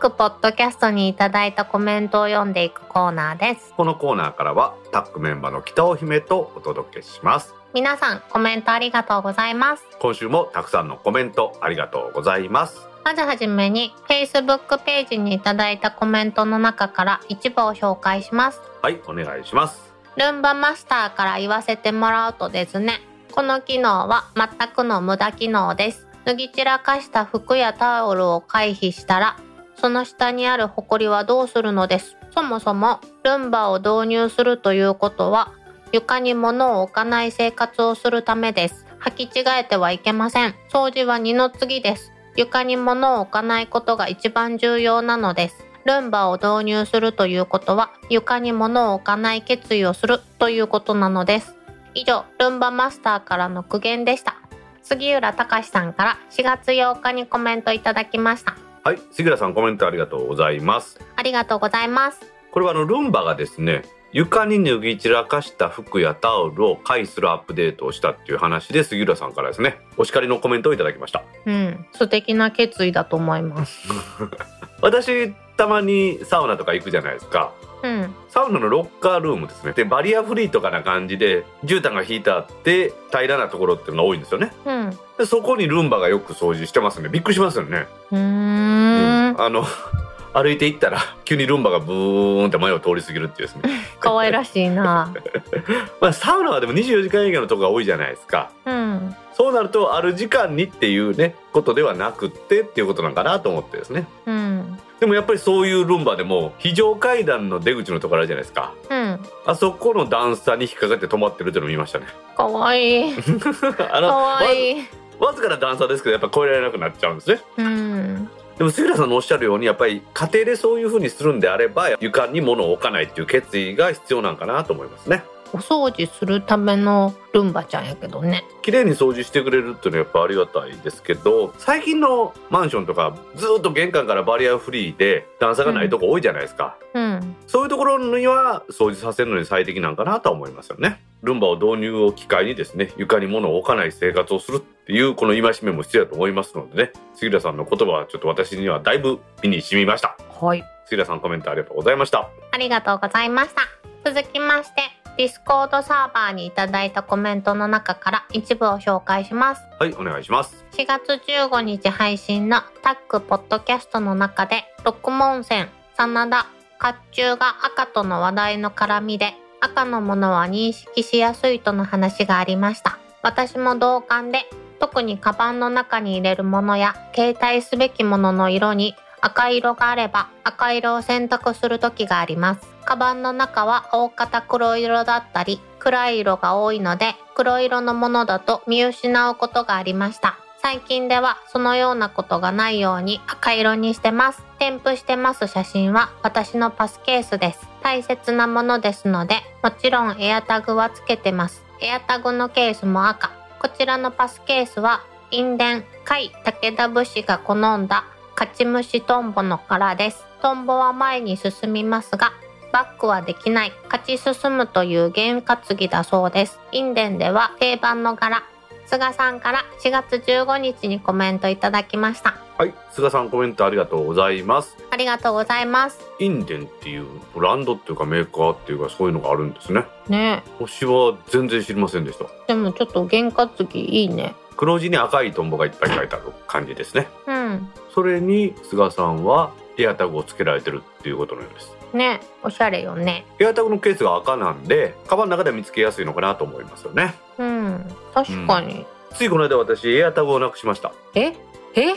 [0.04, 3.72] タックポッドキャストにいただいたコメントを読んでいくコーナーです。
[3.74, 7.54] このコーナーからはタックメンバーの北尾姫とお届けします。
[7.72, 9.84] 皆さんコメントありがとうございます。
[9.98, 12.86] 今週もたくさんのコメントありがとうございます。
[13.02, 18.60] まずはじめに Facebook ページにいただいたコメントの中から一部を紹介します。
[18.82, 19.94] はいお願いします。
[20.18, 23.00] ルンバマスターから言わせてもらうとですね
[23.32, 26.06] この機能は全くの無駄機能です。
[26.26, 29.38] 脱ぎ散らかした服やタオルを回避したら
[29.76, 32.16] その下にあるホコリはどうするのです？
[32.32, 35.52] そもそもルンバを導入するということは
[35.92, 38.86] 床に物を置かない生活をするためです。
[39.00, 40.54] 履き違えてはいけません。
[40.72, 42.12] 掃除は二の次です。
[42.36, 45.64] 床に物を置かないことが一番重要なのです。
[45.84, 51.54] ルンバを導入するということは床に物を置かない決意をするということなのです。
[51.94, 54.36] 以上ルンバマスターからの苦言でした。
[54.82, 58.56] 杉浦隆さんから4月8日にコメントいただきました。
[58.86, 61.00] はい杉浦さんコメントありがとうございます。
[61.16, 62.20] ありがとうございます。
[62.52, 71.24] これはあのルンバがですね床に脱ぎ散らかした服やタオルを回するアップデートをしたっていう話で杉浦さんからですねお叱りのコメントをいただきました。
[71.46, 73.88] うん素敵な決意だと思います。
[74.82, 79.74] 私たまにサウナとか行くじゃないですかうん、サウナのロッカールームですね。
[79.74, 87.10] でバリアフリーとかな感じで絨毯が引いてあって平らなところっていうのが多いんですよね、うん、でそこにルンバがよく掃除してますね。
[87.10, 87.86] びっくりしますよね。
[88.10, 89.34] うん。
[89.38, 89.64] あの
[90.32, 93.62] 歩いていったら急にルンバがブーンって前を通り過ぎるっていうですね。
[94.00, 95.12] 可愛らしいな。
[96.00, 98.50] まあサウナはでも24時間営業のとこが多いじゃないですか。
[98.64, 99.14] うん。
[99.34, 104.06] そうなるとある時間にっていうねことではなくってっていうことなんかなと思ってですね。
[104.26, 108.72] うんでもやっぱりそういうルンバでも非常階段の出口のところあるじゃないですか。
[108.88, 109.20] うん。
[109.44, 112.06] あそこの段差に引っかかって止まってるっていうのを見ましたね。
[112.34, 113.12] 可愛い
[113.92, 114.88] あの可愛い。
[115.18, 117.40] わわずかな段差ですけどやっぱ越えられなくなっちゃうんですね。
[117.58, 118.30] うん。
[118.56, 125.22] でも杉浦さんのおっしゃるようにやっぱり家庭でそういう風にするんであれば床に物を置かないっていう決意が必要なんかなと思いますね
[125.54, 128.44] お掃除するためのルンバちゃんやけどね。
[128.62, 137.36] 綺麗に掃除してくれるっていうのはやっぱありがたいですけど最近のマンションとかずっと玄関からバリアフリーで段差がないとこ多いじゃないですか、うん。
[137.46, 141.00] そういうところには掃除させるのに最適なんかなとは思いますよね。
[141.22, 146.92] ルンバを導入を機会にですね床に物を置かない生活をするっていうこの戒めも必要だと思いますのでね。
[147.14, 150.16] 杉浦さんの言葉はちょっと私にはだいぶ身に染みました。
[150.40, 150.64] はい。
[150.86, 152.28] 杉浦さんコメントありがとうございました。
[152.50, 153.62] ありがとうございました。
[154.04, 159.62] 続きましてディスコードサーバーにいただいたコメントの中から一部を紹介します。
[159.78, 160.64] はいお願いします。
[160.72, 166.46] 4月15日配信のタックポッドキャストの中で六文銭真田
[166.80, 172.98] 甲冑が赤との話題の絡みで赤のものは認識しやすいとの話がありました。
[173.22, 174.44] 私も同感で
[174.80, 190.38] 特にカバンの中に入れるものや携帯すべきものの色に赤色があれば赤色を選択する時がありますカバンの中は大方黒色だったり暗い色が多いので黒色のものだと見失うことがありました。
[190.62, 194.42] 最近ではそのようなことがないように赤色にしてます。
[194.58, 197.68] 添付してます写真は私のパスケースです。
[197.82, 201.62] 大切なものですのでもちろんエアタグはつけてます。
[201.82, 203.30] エアタグのケースも赤。
[203.58, 208.04] こちらのパスケースは印伝甲斐武田武士が好んだ
[208.36, 210.24] 勝ち虫トンボの柄です。
[210.40, 212.32] トンボは前に進みますが
[212.74, 213.72] バックはできない。
[213.84, 216.58] 勝ち進むという験担ぎだそうです。
[216.72, 218.42] 印伝では定番の柄。
[218.86, 222.34] 菅さんから4月15日にコメントいただきました。
[222.58, 222.74] はい。
[222.90, 224.76] 菅さんコメントありがとうございます。
[224.90, 226.00] ありがとうございます。
[226.18, 229.84] インデンっていうブランドっていうかメーカーっていうかそういうのがあるんですね。
[230.08, 230.42] ね。
[230.58, 232.24] 星は全然知りませんでした。
[232.48, 234.34] でもちょっと験担ぎいいね。
[234.56, 237.06] 黒地に赤いトンボがいっぱい書いてある感じですね。
[237.28, 237.70] うん。
[237.94, 243.24] それに菅さんはエアタグをつけられてるっていうことのようですねおしゃれよね。
[243.38, 247.14] エアタグのケースが赤なんでカバンの中では見つけやすいのかなと思いますよね。
[247.38, 250.92] うん確かに、ついこの間私エアタグをなくしました。
[251.14, 251.32] え？
[251.74, 251.94] え？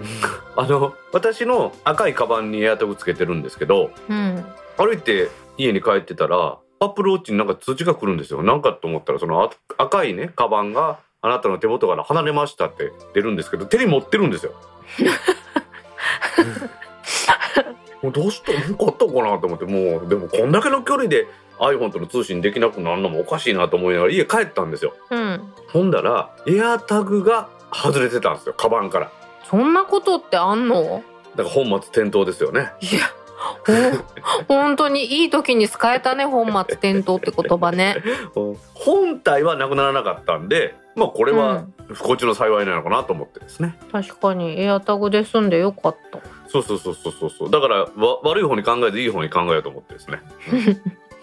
[0.56, 4.44] あの私の赤いカバンにエアタグつけてるんですけどうん。
[4.76, 8.42] 歩いて家に帰ってたらアップルウォッチになんか通知が来るんですよ。
[8.42, 14.52] なんかと思ったらそのあ赤いねカバンがあなたの手元から離れましたって出るんですけど手に持ってるんですよ
[18.02, 21.26] もうどうしたなんかあったのかなと思ってもうでもこんだけの距離で
[21.58, 24.94] iPhone との通信できなくなるのもおかしいなと思いながら家帰ったんですよ。
[25.10, 25.52] うん。
[25.72, 29.12] ほんだらエアタグが外れてたんですよカバンから。
[29.44, 31.02] そんなことってあんの？
[31.36, 32.72] だから本末転倒ですよね。
[32.80, 33.00] いや
[34.46, 37.96] ほ本当にいい時に使えたね本末転倒って言葉ね。
[38.74, 46.18] 本体はなくならなかったんでまあこれは不幸中の幸いなのかなと思ってですね、確かにエアタグで済んでよかった
[46.50, 47.30] そうそうそうそうそう。
[47.30, 50.20] そうだからわ悪い方に考えずいい方に考えようと思ってですね。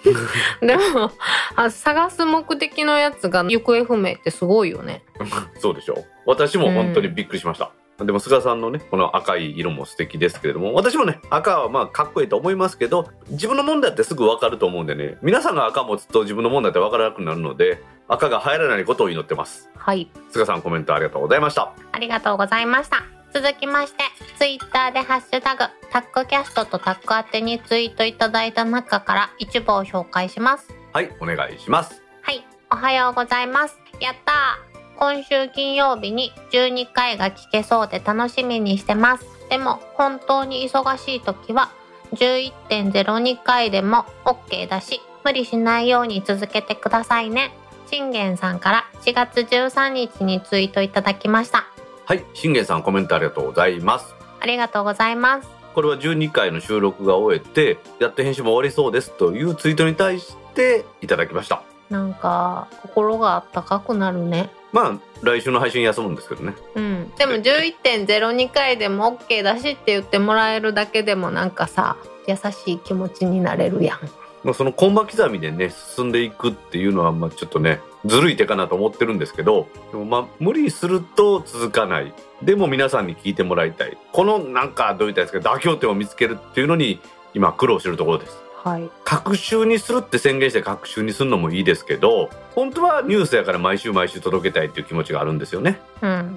[0.61, 1.11] でも
[1.55, 5.03] あ探す目的のやつが行方不明ってすごいよね。
[5.59, 5.95] そうでしょ。
[5.95, 7.71] う私も本当にびっくりしました、
[8.05, 19.69] でも菅さんのねこの赤い色も素敵ですけれども私もね赤はまあかっこいいと思いますけど自分のもんだってすぐ分かると思うんでね皆さんが赤持つと自分のもんだって分からなくなるので赤が入らないことを祈ってます。
[19.75, 20.09] はい。
[20.31, 21.73] 菅さんコメントありがとうございました。
[21.91, 24.03] ありがとうございました続きまして
[24.37, 33.79] ツイッターで「ハッシュタグタックキャスト」とタック宛てにツイートいただいた中から一部を紹介しますはいお願いしますはい、おはようございます。
[34.01, 39.25] やったー今週金曜日に12回が聞けそうで楽しみにしてます。
[39.49, 41.69] でも本当に忙しい時は
[42.15, 47.55] 11.02回でも OK だし、無理しないように続けてくださいね。
[47.89, 51.76] 信玄さんから4月13日にツイートいただきました。
[52.07, 54.15] はい信玄さんコメントありがとうございます。
[54.39, 55.49] ありがとうございます。
[55.75, 61.63] これは12回の収録が終えてやっと編集も終わりそうですというツイートに対していただきました。
[61.89, 64.49] なんか心があったかくなるね。
[64.71, 66.53] まあ来週の配信休むんですけどね。
[66.75, 73.99] うん、でも11.02回でも OK だしって言ってもらえるだけでもなんかさ優しい気持ちになれるやん。
[74.45, 82.13] まあそのコンマ刻みでね進んでいくっていうのはまあちょっとねずるい手かなと思ってるんですけどでもまあ無理すると続かない。
[82.41, 83.97] でも皆さんに聞いてもらいたい。
[84.11, 86.99] このなんかどういったんですか妥協点を見つけるっていうのに
[87.33, 88.37] 今苦労してるところです。
[88.63, 88.89] はい。
[89.03, 95.79] 隔週にするって宣言して隔週にするのもいいですけど本当はニュースやから毎週毎週届けたいっていう気持ちがあるんですよね。
[96.01, 96.35] うん。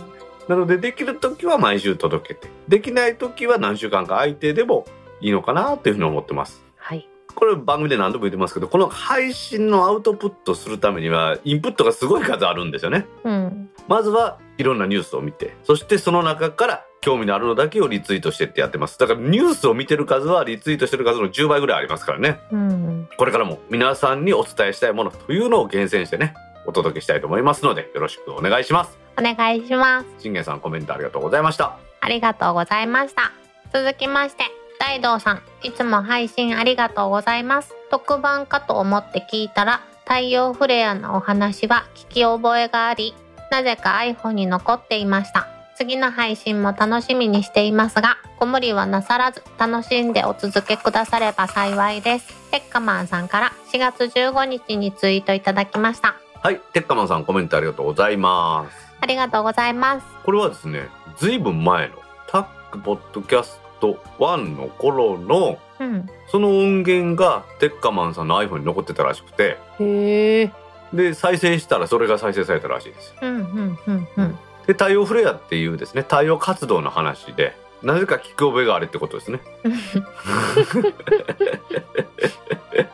[0.48, 4.86] なのでできる時は毎週届けてできない時は何週間か空いてでも
[5.20, 6.62] いいのかなというふうに思ってます。
[6.62, 6.69] はい
[7.34, 13.06] これ番組で何度も言ってますけどこの配信のアウトプットするためにはインプットがすごい数あるんですよね。
[13.24, 13.70] うん。
[13.88, 18.98] まずはいろんなニュースを見てそしてその中から興味のあるのだけをリツイートしてってやってます。
[18.98, 22.38] だからニュースを見てる数はリツイートしてる数の10倍ぐらいありますからね。
[22.52, 23.08] うん。
[23.16, 26.34] これからも皆さんにお伝えしたいものというのを厳選してね
[26.66, 28.98] お届けしたいと思いますのでよろしくお願いします。
[29.18, 30.06] お願いします。
[30.18, 31.78] 信玄さんコメントありがとうございました。
[32.00, 33.32] ありがとうございました。
[33.72, 34.44] 続きまして、
[34.80, 37.74] 大道さん、いつも配信ありがとうございます。
[37.90, 43.14] 特番かと思って聞いたら、太陽フレアのお話は聞き覚えがあり、
[43.50, 45.46] なぜか iPhone に残っていました。
[45.76, 52.50] 次の配信も楽しみにしていますが、ご無理はなさらず楽しんでお続けくだされば幸いです。
[52.50, 56.16] テッカマンさんから4月15日にツイートいただきました。
[56.42, 60.06] はいテッカマンさんコメントありがとうございますありがとうございます。
[60.24, 61.96] これはですねずいぶん前の
[62.28, 66.08] タックポッドキャスト1の頃のうん。
[66.28, 70.52] その音源がテッカマンさんの iPhone に残ってたらしくてへえ。
[70.92, 73.14] で再生したらそれが再生されたらしいです。
[74.66, 79.40] で太陽フレアっていうですね太陽活動の話でなぜか聞く覚えがあるってことですね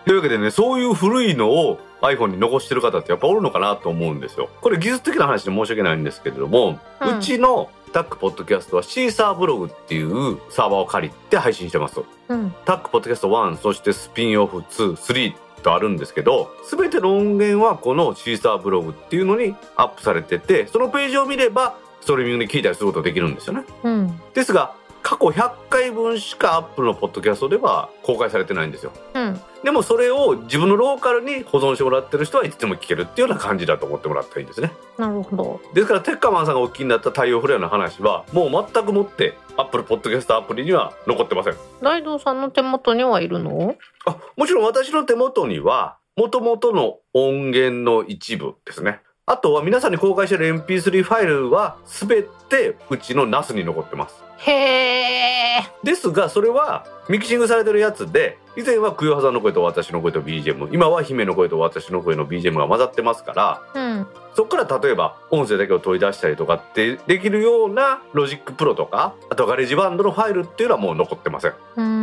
[0.07, 12.55] というわけでねそういう古いのを iPhone に残してる方ってやっぱおるのかなと思うんですよこれ技術的な話で申し訳ないんですけれども、ううんちのタックポッドキャストはシーサーブログっていうサーバーを借りて配信してますとうん。
[12.65, 24.21] タックポッドキャスト1そしてスピンオフ23とあるんですけど全ての音源はこのシーサーブログっていうのにアップされててそのページを見ればストリーミングで聞いたりすることができるんですよねうん。
[24.35, 24.75] ですが
[25.07, 28.91] 過去100回分しかアップルのポッドキャストでは公開されてないんですよ。
[29.15, 29.41] うん。
[29.63, 34.73] でもそれを自分のローカルに保存してもらってる人はいつでも聞けるっていうような感じだと思ってもらったらいいんですね。
[34.99, 35.61] なるほど。
[35.75, 41.55] ですからテッカマンさんがお聞きになった太陽フレアの話はもう全くもってアップルポッドキャストアプリには残ってません。
[41.83, 43.77] 大道さんの手元にはいるの？
[44.07, 55.63] あもちろん私の手元には元々の音源の一部ですねあとは皆さんに公開している MP3 ファイルは全てうちの NAS に残ってますへえ。
[55.83, 64.07] ですがそれはミキシングされてるやつで以前はクヨハさんの声と私の声と BGM 今は姫の声と私の声の BGM が混ざってますからうん。
[64.37, 71.96] そこから例えば音声だけを取り出したりとかってできるようなロジックプロとかあとガレージバンドのファイルっていうのはもう残ってませんうーん。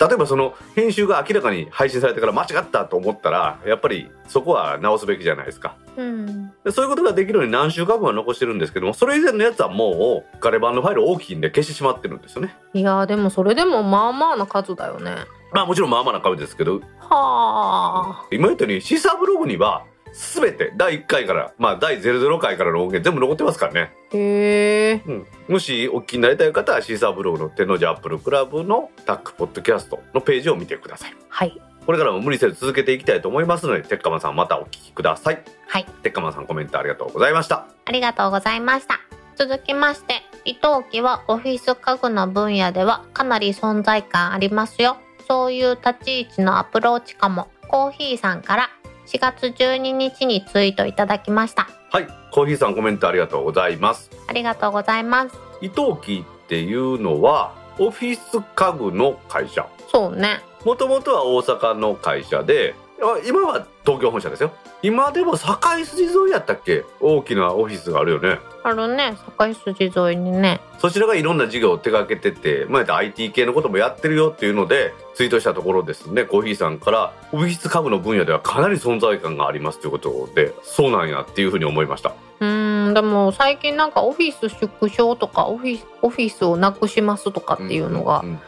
[0.00, 6.52] 例えばその編集が明らかに配信されてから間違ったと思ったらやっぱりそこは直すべきじゃないですかうん。
[6.64, 15.14] でそういうことができるように何週間分は残してるんですけどもそれ以前のやつはもうガレバンのファイル大きいんで消してしまってるんですよねいやーでもそれでもまあまあな数だよね。
[15.52, 18.26] まあもちろんまあまあな数ですけどはあ。
[18.30, 25.02] 今言ったようにシーサーブログには全て第1回からまあ第00回からの音源全部残ってますからねへえ。
[25.06, 31.60] うん、もしお聞きになりたい方はシーサーブログの天王寺アップルクラブのタックポッドキャストのページを見てくださいはい。
[31.86, 35.86] これからも無理せず続けていきたいと思いますのでテッカマンさんまたお聞きくださいはい。
[36.02, 39.00] テッカマンさんコメントありがとうございましたありがとうございました。
[39.38, 44.96] 続きまして、伊藤家はオフィス家具の分野ではかなり存在感ありますよ。
[45.28, 47.46] そういう立ち位置のアプローチかも。
[47.68, 48.70] コーヒーさんから
[49.08, 51.68] 4月12日にツイートいただきました。
[51.90, 55.36] はいコーヒーさんコメントありがとうございますありがとうございます。
[55.62, 60.40] 伊藤木っていうのはオフィス家具の会社そうね。
[60.64, 62.87] もともとは大阪の会社であ
[63.26, 66.84] 今は東京本社ですよ今でも堺筋沿いやったっけ？
[67.00, 69.16] 大きなオフィスがあるよねあるね。
[69.38, 70.60] 境筋沿いにね。
[70.78, 82.14] そちらがいろんな事業を手掛けてて、まあ、IT 系のこともやってるよっていうので、ツイートしたところですね、コーヒーさんから、オフィス家具の分野ではかなり存在感がありますということで、そうなんやっていうふうに思いました。
[82.40, 88.40] うーん、でも最近なんかオフィス縮小とかオフィス、オフィスをなくしますとかっていうのがん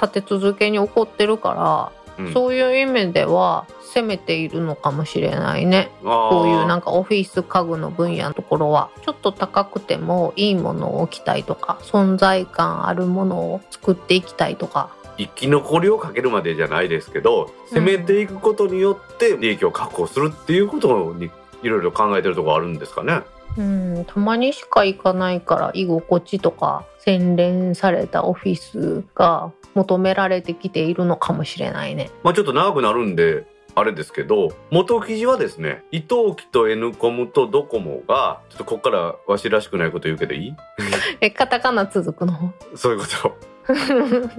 [0.00, 5.90] 立て続けに起こってるから、うんそういう意味では攻めているのかもしれないね。
[6.04, 21.30] あーこういうなんかオフィス家具の分野のところはちょっと高くてもいいものを置きたいとか存在感あるものを作っていきたいとか生き残りをかけるまでじゃないですけど、攻めていくことによって利益を確保するっていうことに
[21.62, 23.22] いろいろ考えてるところあるんですかね。
[23.56, 32.10] うんたまにしか行かないから居心地とか洗練されたオフィスが求められてきているのかもしれないね。
[32.22, 33.46] まあちょっと長くなるんで、
[33.76, 40.54] あれですけど元記事はですね伊藤機と N コムとドコモがちょっとこっからわしらしくないこと言うけどいい？
[41.20, 42.54] えカタカナ続くの？
[42.76, 43.36] そういうこと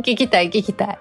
[0.04, 1.00] 聞きたい聞きたい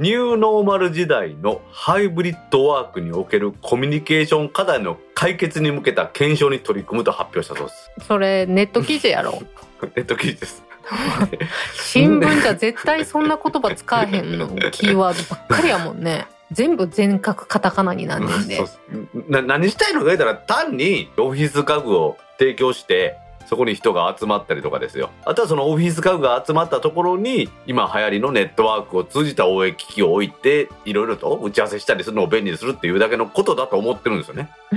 [0.00, 7.90] ニューノーマル時代のハイブリッドワークにおけるコミュニケーション課題の解決に向けた検証に取り組むと発表したそうです。
[8.06, 9.40] それネット記事やろ？
[9.96, 10.64] ネット記事です。
[11.74, 14.48] 新聞じゃ絶対そんな言葉使えへんの。
[14.72, 16.26] キーワードばっかりやもんね。
[16.52, 18.64] 全部全角カタカナになんねんで。
[19.28, 23.18] な何したいのか言ったら単にオフィス家具を提供して
[23.48, 25.10] そこに人が集まったりとかですよ。
[25.24, 34.50] あとはそのオフィス家具が集まったところに今流行りのネットワークを通じた応援機器を置いていろいろと打ち合わせしたりするのを便利にするっていうだけのことだと思ってるんですよね。
[34.72, 34.76] い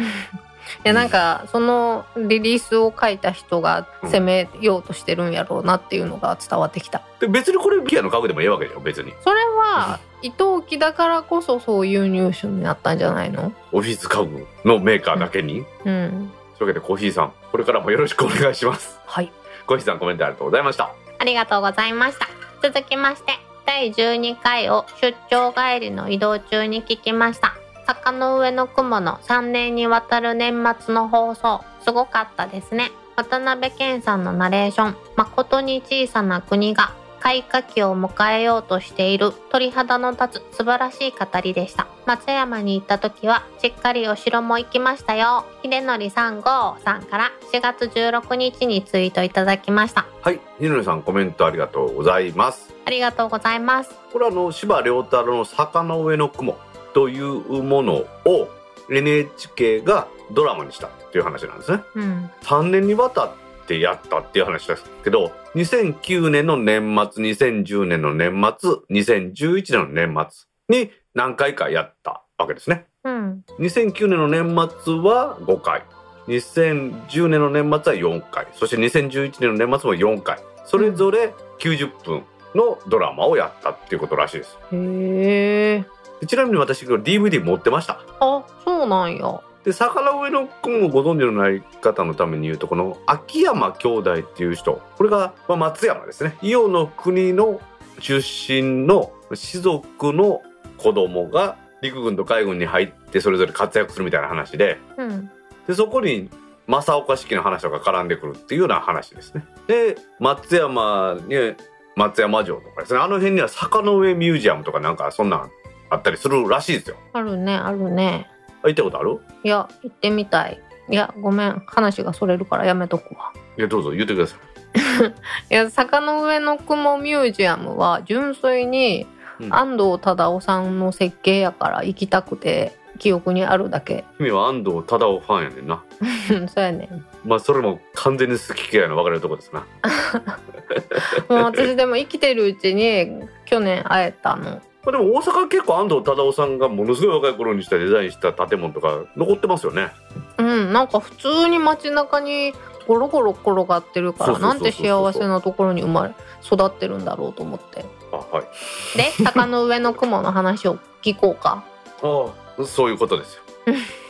[0.83, 7.01] やなんかそのリリースを書いた人が攻めようとしてるんやろうなっていうのが伝わってきた。
[7.19, 9.13] で別にこれギアの家具でもいいわけじゃん別に。
[9.23, 13.53] それは伊藤木だからこそそういう入手になったんじゃないの？
[13.71, 18.99] オフィス家具のメーカーだけに、といううんわけでコーヒーさんこれからもよろしくお願いします。
[19.05, 19.31] はい。
[19.65, 20.93] コーヒーさんコメントありがとうございました。
[21.17, 22.27] ありがとうございました。
[22.61, 23.33] 続きまして
[23.65, 27.55] 第12回を出張帰りの移動中に聞きました
[27.91, 31.61] 坂の上の雲の3年にわたる年末の放送。
[31.83, 32.89] すごかったですね。
[33.17, 34.95] 渡辺謙さんのナレーション。
[35.17, 39.33] 誠に小さな国が開花期を迎えようとしている。
[39.49, 41.87] 鳥肌の立つ素晴らしい語りでした。
[42.05, 45.43] 松山に行った時はしっかりお城も行きましたよ。
[45.61, 50.05] 秀則3号さんから4月16日にツイートいただきました。
[50.21, 50.39] はい。
[50.59, 52.73] ひろりさんコメントありがとうございます。
[52.85, 53.93] ありがとうございます。
[54.13, 56.57] これはあの柴良太郎の「坂の上の雲」
[56.93, 57.93] というもの
[58.25, 58.49] を
[58.89, 61.83] NHK がドラマにしたっていう話なんですね。
[61.95, 62.31] うん。
[62.41, 63.31] 3年にわたっ
[63.67, 66.81] てやったっていう話ですけど2009年の年
[67.11, 70.27] 末2010年の年末2011年の年
[70.69, 72.87] 末に何回かやったわけですね。
[73.03, 73.43] うん。
[73.59, 74.43] 2009年の年
[74.83, 75.83] 末は5回。
[76.27, 78.47] 2010年の年末は4回。
[78.53, 80.39] そして2011年の年末も4回。
[80.65, 82.23] それぞれ90分
[82.55, 84.57] のドラマをやったっていうことらしいです。
[84.71, 85.85] へえで
[86.27, 87.99] ちなみに私 DVD 持ってました。
[88.19, 89.41] あそうなんや。
[89.63, 96.37] で坂の上の君をご存知のない方のために言うとこの秋山兄弟っていう人これが、まあ、松山ですね。
[96.41, 97.61] 伊予の国の
[97.99, 100.41] 出身の士族の
[100.77, 105.29] 子供が陸軍と海軍に入ってそれぞれ活躍するみたいな話でうん。
[105.67, 106.29] でそこに
[106.67, 109.45] 正岡式の話とか絡んでくるっていうような話ですね。
[109.67, 111.55] で松山に
[111.95, 112.99] 松山城とかですね。
[112.99, 115.51] あの辺には坂の上ミュージアムとかなんかそんなん
[115.91, 116.95] あったりするらしいですよ。
[117.13, 118.27] あるねあるね。
[118.63, 119.19] あ行ったことある？
[119.43, 120.59] いや行ってみたい。
[120.89, 121.61] いやごめん。
[121.67, 123.31] 話がそれるからやめとくわ。
[123.57, 124.39] いやどうぞ言ってください。
[125.51, 129.05] いや坂の上の雲ミュージアムは純粋に
[129.39, 129.53] うん。
[129.53, 134.05] 安藤忠雄さんの設計やから行きたくて記憶にあるだけ。
[134.17, 135.83] 君は安藤忠雄ファンやねんな。
[136.31, 137.05] う んそうやねん。
[137.25, 139.65] まあそれも完全に好き嫌いの分かれるとこですな。
[141.29, 149.91] もう私でも生きてるうちに去年会えたのまあ、でも大阪結構安藤忠雄さんがものすごい若い頃にしたデザインした建物とか残ってますよね。
[150.37, 152.53] うんなんか普通に街中に
[152.87, 156.13] ゴロゴロ転がってるからなんて幸せなところに生まれ
[156.43, 158.97] 育ってるんだろうと思ってあはい。
[158.97, 161.63] で坂の上の雲の話を聞こうか
[162.01, 162.25] あ
[162.59, 163.41] あそういうことですよ。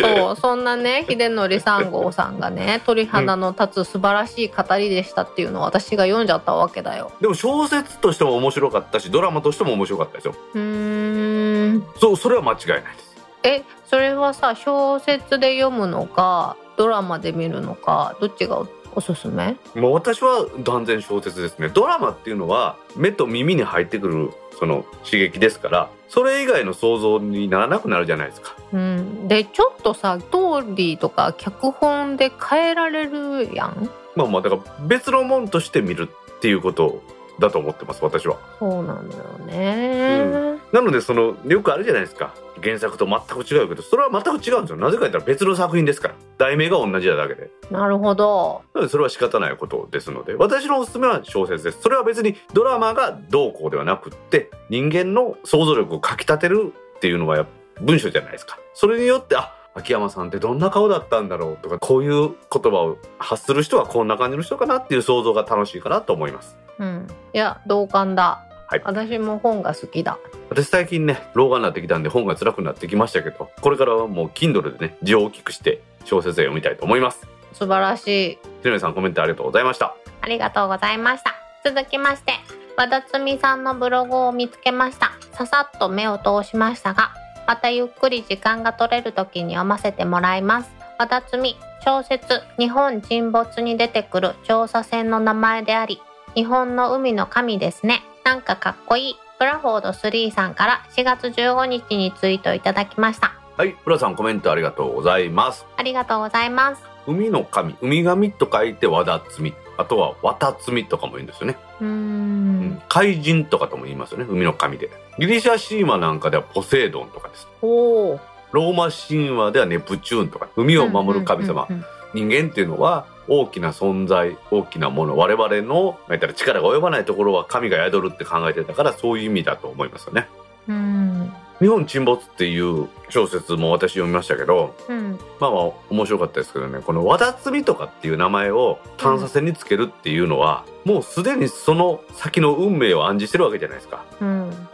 [0.00, 10.34] そうそんなね秀則3号さんがね鳥肌の立つ素晴らしい語りでしたっていうのを私が読んじゃったわけだよでも小説としても面白かったしドラマとしても面白かったですよ。
[10.54, 13.16] うーんそうそれは間違いないです。
[13.44, 19.56] えそれはさ小説で読むのかドラマで見るのかどっちがおおすすめ？
[19.74, 28.56] もう私は断然小説ですねドラマっていうのは目と耳に入ってくるその刺激ですからそれ以外の想像にならなくなるじゃないですか。
[28.72, 29.28] うん。
[29.28, 33.90] でちょっとさストーリーとか脚本で変えられるやん？
[34.16, 37.02] まあまあだから別のもんとして見るっていうこと
[37.38, 38.38] だと思ってます私は。
[38.58, 42.34] そうなんだよね、なのでそのよくあるじゃないですか。
[42.62, 44.76] 原作と全く違うけどそれは全く違うんですよ。
[44.76, 46.14] なぜか言ったら別の作品ですから。
[46.38, 47.50] 題名が同じなだけで。
[47.70, 48.62] なるほど。
[48.74, 51.80] なのでそれは仕方ないことですので私のおすすめは小説です。
[51.80, 57.50] それは別にドラマがどうこうではなくって人間の想像力をかきたてるっていうのがやっぱ
[57.82, 58.58] 文章じゃないですか。
[58.74, 67.06] それによってあ秋山さんってどんな顔だったんだろうとかこういう言葉を発する人はこんな感じの人かなっていう想像が楽しいかなと思いますうん。
[67.32, 68.82] いや同感だ、はい。
[68.84, 70.18] 私も本が好きだ。
[70.50, 77.26] 私最近ね老眼になってきたんで本が辛くなってきましたけどこれからはもう Kindle でね字を大きくして小説を読みたいと思います。
[77.52, 78.38] 素晴らしい。
[78.62, 79.94] ひろみさんコメントありがとうございました。
[80.20, 81.34] ありがとうございました。
[81.64, 82.32] 続きまして
[82.76, 85.12] 和田つみさんのブログを見つけました。
[85.32, 87.12] ささっと目を通しましたが
[87.46, 90.70] またゆっくり時間が取れる時に読ませてもらいます。
[90.98, 96.00] 和田つみ小説日本沈没に出てくる調査船の名前であり
[96.38, 98.04] 日本の海の神ですね。
[98.22, 99.16] なんかかっこいい。
[99.40, 103.34] ブラフォード3さんから4月15日にツイートいただきました。
[103.56, 105.66] はい、浦さんコメントありがとうございます。
[105.76, 106.82] ありがとうございます。
[107.08, 111.56] 海の神、海神と書いて和田摘み、あとは綿摘みとかも言うんですよね。
[111.80, 112.60] うん。
[112.66, 114.90] ん、怪人とかとも言いますよね、海の神で。
[115.18, 117.48] ギリシャ神話なんかではポセイドンとかです。
[117.62, 118.20] おお
[118.52, 121.66] ローマ神話ではネプチューンとか、海を守る神様。
[122.14, 130.28] 人間っていうのは大きな存在、大きなもの、我々の、言ったら力が及ばないところは神が宿るって考えてたから、そういう意味だと思いますよね。
[130.68, 131.32] うん。
[131.60, 135.18] 日本沈没っていう小説も私読みましたけど、うん。
[135.40, 136.80] まあまあ面白かったですけどね。
[136.80, 144.04] この和田摘みとかっていう名前を探査線につけるっていうのは、もうすでにその先の運命を暗示してるわけじゃないですか。
[144.20, 144.68] うん。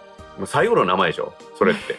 [0.47, 1.97] 最後の名前でしょそれって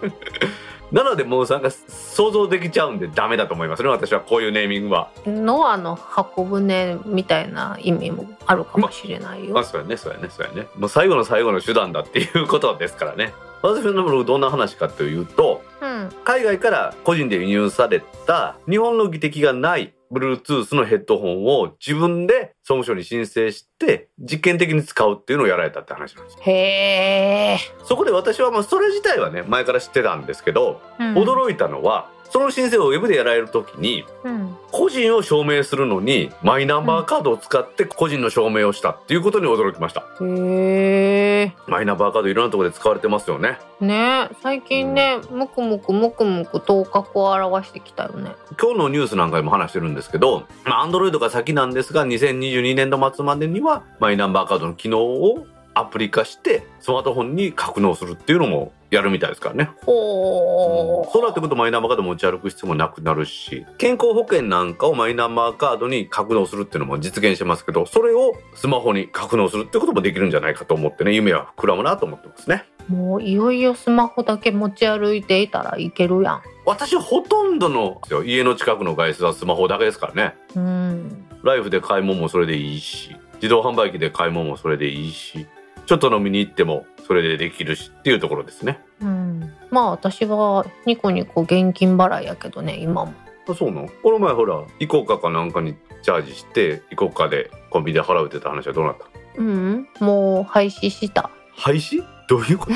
[0.92, 4.20] なのでもうなんか想像できちゃうんでダメだと思いますね私は。
[4.20, 5.10] こういうネーミングは。
[5.26, 10.68] ノアの箱舟みたいな意味もあるかもしれないよ、まあそうやねそうやねそうやね。
[10.76, 13.32] もう最後の最後の手段だっていうことですからね。
[13.62, 16.10] 私のどんな話かというとうん。
[16.24, 26.40] 海外から個人で輸入された日本の技的がない Bluetooth のヘッドホンを自分で総務省に申請して実験的に使うっていうのをやられたって話なんですよ。
[26.42, 34.56] へえ、そこで私はまあそれ自体はね前から知ってたんですけど、うん、驚いたのはその申請をウェブでやられる時にうん。
[34.70, 40.04] 個人を証明するのにマイナンバーカードを使って個人の証明をしたっていうことに驚きました。
[40.20, 43.58] へえマイナンバーカードいろんなところで使われてますよね。
[43.80, 48.32] ね最近ねムクムクムクムク頭角を表してきたよね。
[48.60, 59.70] 今日のニュースなんかでも話してるんですけど、まあ、アンドロイドが先なんですが、2022年度末までには、マイナンバーカードの機能をアプリ化して、スマートフォンに格納するっていうのもやるみたいですからね。
[59.86, 72.64] ほそうなってくるとマイナンバーカード持ち歩く必要もなくなるし、健康保険なんかをマイナンバーカードに格納するっていうのも実現してますけど、それをスマホに格納するってこともできるんじゃないかと思ってね、夢は膨らむなと思ってますね。
[72.88, 80.34] もういよいよスマホだけ持ち歩いていたらいけるやん私ほとんどの家の近くの外出はスマホだけですからね。
[80.56, 85.46] うんライフで買い物もそれでいいし、自動販売機で買い物もそれでいいし、
[85.90, 88.78] ちょっと飲みに行ってもそれでできるしっていうところですね。
[89.00, 89.52] うん。
[89.72, 93.12] まあ私はニコニコ現金払いやけどね今も。
[93.48, 93.88] あそうなの？
[94.00, 95.74] この前ほら、イコカかなんかに
[96.04, 99.04] チャージして、イコカでコンビニで払うってた話はどうなった？
[99.36, 99.88] うん。
[99.98, 101.28] もう廃止した。
[101.56, 102.04] 廃止？
[102.28, 102.66] どういうこ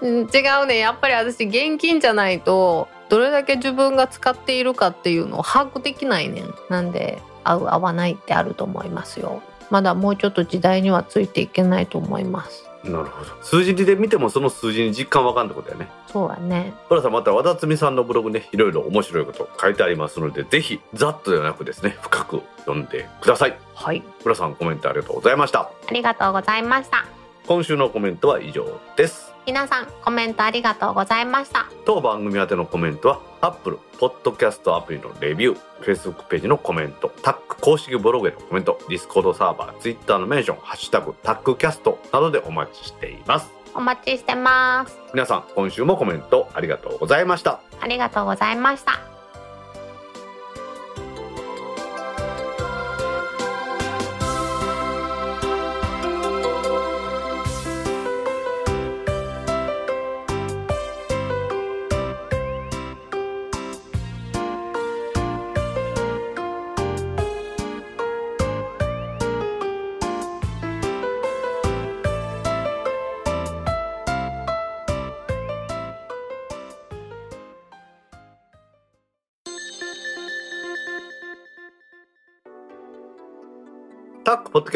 [0.00, 0.06] と？
[0.06, 0.20] うん。
[0.20, 0.22] 違
[0.62, 0.78] うね。
[0.78, 6.54] やっぱり私現金じゃないとどれだけ自分が使っているかっていうのを把握できないねん。
[6.70, 13.42] なんで合う合わないってあると思いますよまだもうちょっと時代にはついていけないと思いますなるほど。
[13.42, 15.88] 数字で見てもその数字に実感わかんってことだよね。
[16.06, 23.58] そうやねほらさんまた和田摘みさんのブログね、いろいろ面白いこと書いてありますので、ぜひ、ざっとではなくですね、深く読んでください。
[23.74, 25.60] はい浦さんコメントありがとうございました。
[25.60, 27.04] ありがとうございました
[27.46, 29.35] 今週のコメントは以上です。
[29.46, 31.66] 皆さんコメントありがとうございました。
[31.84, 43.50] 当番組宛てのコメントは Apple Podcast アプリのレビュー Facebook ページのコメントタック公式ブログへのコメント Discord サーバー Twitter のメンション「ハッシュタグタックキャスト」などでお待ちしています。
[43.74, 44.98] お待ちしてます。
[45.12, 47.60] 皆さん今週もコメントありがとうございました。
[47.80, 49.15] ありがとうございました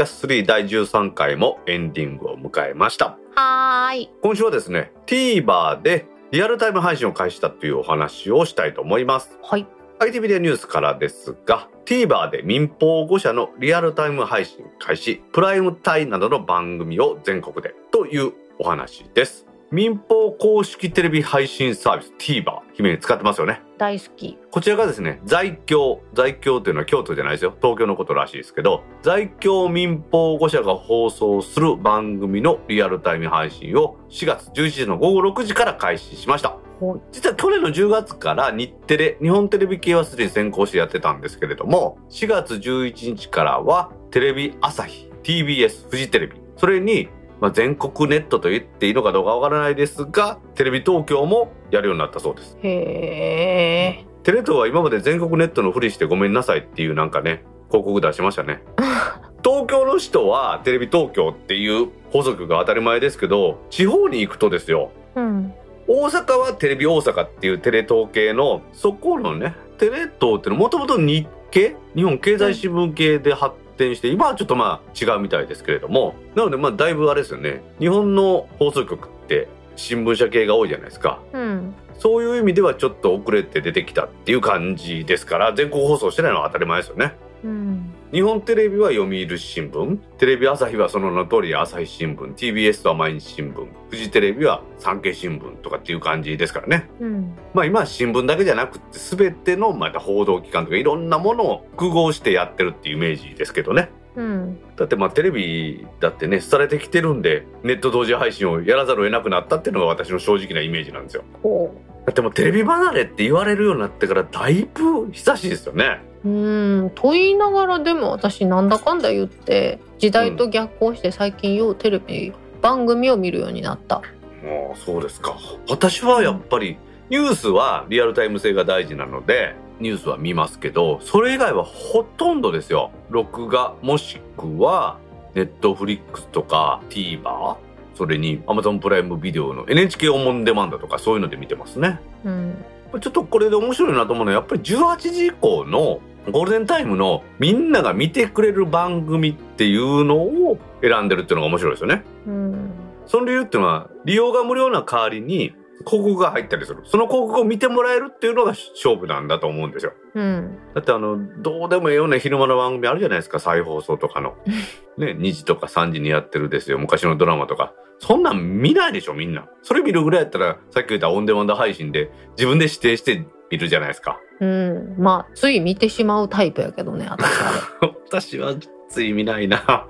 [0.01, 3.19] キャスト3第13回もエンディングを迎えました。
[3.35, 4.11] はーい。
[4.23, 9.39] 今週はですね TVer でリアルタイム配信を開始したというお話をしたいと思います。
[9.43, 9.67] はい。
[9.99, 23.63] IT ビデオニュースからですが TVer で民放5社のリアルタイム配信開始プライムタイなどの番組を全国でというお話です民放公式テレビ配信サービス TVer 姫に使ってますよね。
[23.79, 24.37] 大好き。
[24.51, 27.55] こちらがですね在京在京というのは京都じゃないですよ。
[27.63, 36.57] 東京のことらしいですけど在京民放5社が放送する番組のリアルタイム配信を4月11日の午後6時から開始しました。
[36.81, 46.41] ほ実は去年の10月から日テレ日本テレビ系はすでに先行してやってたんですけれども4月11日からはテレビ朝日 TBS フジテレビ。
[46.57, 47.09] それに、
[47.41, 52.67] まあ、全国ネットと言っていいのかどうかわからないですがテレビ東京もやるようになったそうですい。
[52.67, 54.05] へえ。
[54.23, 58.63] テレ東は今まで全国ネットのふりしてごめんなさいっていうなんかね広告出しましたね
[59.43, 65.55] 東京の人はテレビ東京っていう法則が当たり前ですけど地方に行くとですようん。
[65.89, 77.63] 大阪はテレビ大阪っていうテレ東系のそこのねテレ東っていうのもともと日経日本経済新聞系で発展して、今はちょっとまあ違うみたいですけれどもなのでまあだいぶあれですよね。
[77.79, 81.21] 日本の放送局って新聞社系が多いじゃないですか。
[81.33, 81.75] うん。
[81.99, 87.15] そういう意味ではちょっと遅れて出てきたっていう感じですから全国放送してないのは当たり前ですよね
[87.45, 87.95] うん。
[88.13, 89.97] 日本テレビは読売新聞。
[90.19, 92.35] テレビ朝日はその名の通り朝日新聞。
[92.35, 93.67] TBS は毎日新聞。
[93.89, 96.91] フジテレビは産経新聞とかっていう感じですからね。
[97.01, 97.35] うん。
[97.55, 103.91] まあ今は新聞だけじゃなくって全てのまた報道機関とかいろんなものを複合してやってるっていうイメージですけどね。
[104.17, 104.59] うん。
[104.77, 111.25] だってまあテレビだってね廃れてきてるんでネット同時配信をやらざるを得なくなったっていうのが私の正直なイメージなんですよ。
[111.43, 111.75] ほ
[112.07, 116.29] だってもうテレビ離れって言われるようになってからだいぶ久しいですよねう。
[116.29, 116.91] うん。
[116.95, 124.03] と言いながらでも私なんだかんだ言って時代と逆行して最近ようテレビ番組を見るようになった。
[124.43, 125.37] もうそうですか
[125.69, 126.79] 私はやっぱり
[127.11, 134.99] ニュースはリアルタイム性が大事なのでニュースは見ますけどそれ以外はほとんどですよ録画もしくは
[135.35, 137.57] ネットフリックスとか TVer
[137.95, 142.65] それに Amazon プライムビデオの NHK オンデマンドとかそういうので見てますねうん。
[143.01, 152.71] ちょっとこれで面白いなと思うのはやっぱり18時以降のゴールデンタイムのみんなが見てくれる番組っていうのを選んでるっていうのが面白いですよねうん。
[153.07, 155.55] その理由っていうのは、利用が無料な代わりに
[155.87, 156.83] 広告が入ったりする。
[156.85, 159.93] その広告を見てもらえるっていうのが勝負なんだと思うんですよ。
[160.15, 160.59] うん。
[160.75, 164.37] だってあの、どうでもええような昼間の番組あるじゃないですか、再放送とかの。
[164.99, 167.73] ね、2時とか3時にやってるですよ、昔のドラマとか。
[167.99, 169.49] そんなん見ないでしょ、みんな。
[169.63, 174.21] それ見るぐらいやったら、さっき言ったオンデマンド配信で自分で指定して見るじゃないですか。
[174.41, 174.95] うん。
[174.99, 177.93] まあ、つい見てしまうタイプやけどね、私あれ。
[178.09, 178.55] 私は
[178.89, 179.87] つい見ないな。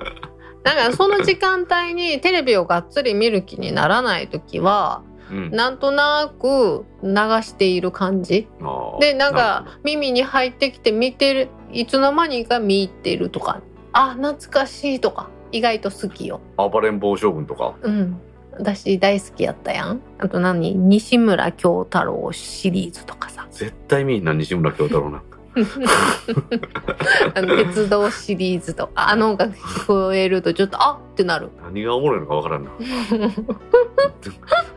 [0.62, 5.50] だからその時間帯にテレビをがっつり見る気にならない時は、うん。
[5.50, 7.10] なんとなく流
[7.42, 8.48] している感じ。
[9.00, 13.60] で、なんるか耳に入ってきて見てる、いつの間にか見入ってるとか、
[13.92, 16.40] あ、懐かしいとか、意外と好きよ。
[16.56, 17.74] 暴れん坊将軍とか。
[17.82, 18.20] うん。
[18.60, 20.00] 私大好きやったやん。
[20.18, 20.74] あと何？
[20.74, 23.46] 西村京太郎シリーズとかさ。
[23.50, 25.40] 絶対見んな、西村京太郎なんか。
[27.34, 31.50] あの鉄道シリーズとか、あの音楽聞こえるとちょっと、あってなる。
[31.62, 32.70] 何がおもろいのかわからんな。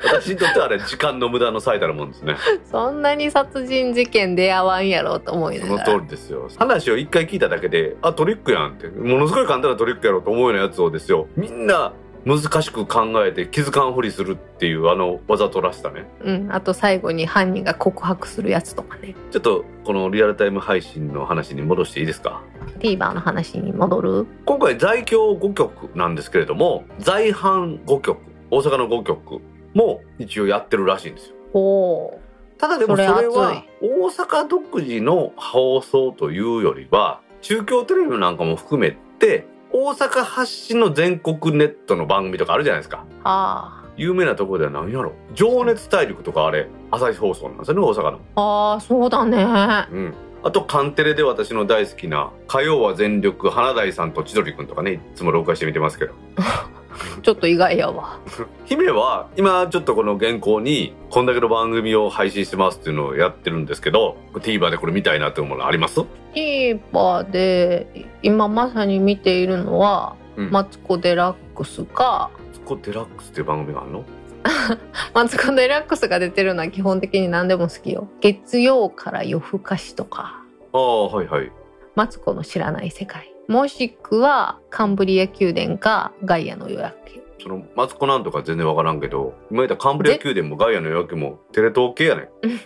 [0.04, 2.36] 私にとってはあれ時間の無駄の最たるもんですね。
[2.66, 6.00] そんなに殺人事件出会わんやろと思いそのながら。
[6.00, 6.50] 通りですよ。
[6.58, 11.28] 話を一回聞いただけで、あ、トリックやんって、ものすごい簡単なトリックやろと思うようなやつをですよ。
[11.36, 11.94] みんな
[12.26, 16.06] 難しく考えて気づかんふりするっていうあのわざとらしさね。
[16.22, 16.52] うん。
[16.52, 19.16] あと最後に犯人が告白するやつとかね。
[19.32, 22.42] ちょっとこのリアルタイム配信の話に戻していいですか
[22.80, 24.28] ？TVer の話に戻る？
[24.46, 28.20] 今回在京5局なんですけれども、在阪5局、
[28.52, 29.42] 大阪の5局
[29.74, 31.36] も一応やってるらしいんですよ。
[31.54, 32.20] お
[32.58, 43.06] ただでもそれは大阪独自の放送というよりは中京テレビなんかも含めて大阪発信の全国ネットの番組とかあるじゃないですか。
[43.24, 48.20] あ有名なところでは何やろ情熱大陸とかあれ朝日放送なんですよね大阪の。
[48.36, 48.42] あ。
[48.42, 49.44] ああ、そうだね。
[49.92, 50.14] うん。
[50.44, 56.14] あとカンテレで私の大好きな火曜は全力花大さんと千鳥くんとかねいつも録画して見てますけど
[57.22, 58.20] ちょっと意外やわ。
[58.66, 66.02] 姫は今ちょっとこの原稿にこんだけの番組を配信してますっていうのをやってるんですけど TVer でこれ見たいなって思うのあります
[66.34, 74.04] ？TVer で今まさに見ているのは、うんマツコ・デラックスか、マツコ・デラックスっていう番組があるの？
[75.14, 78.08] マツコ・デラックスが出てるのは基本的に何でも好きよ。
[78.20, 80.42] 月曜から夜更かしとか、
[80.74, 81.52] ああはいはい
[81.96, 83.33] マツコの知らない世界。
[83.48, 87.24] もしくはカンブリア宮殿かガイアの夜明け。
[87.42, 92.58] そのマツコなんとか全然わからんけど今言ったカンブリア宮殿もガイアの夜明けもテレ東系やねんい い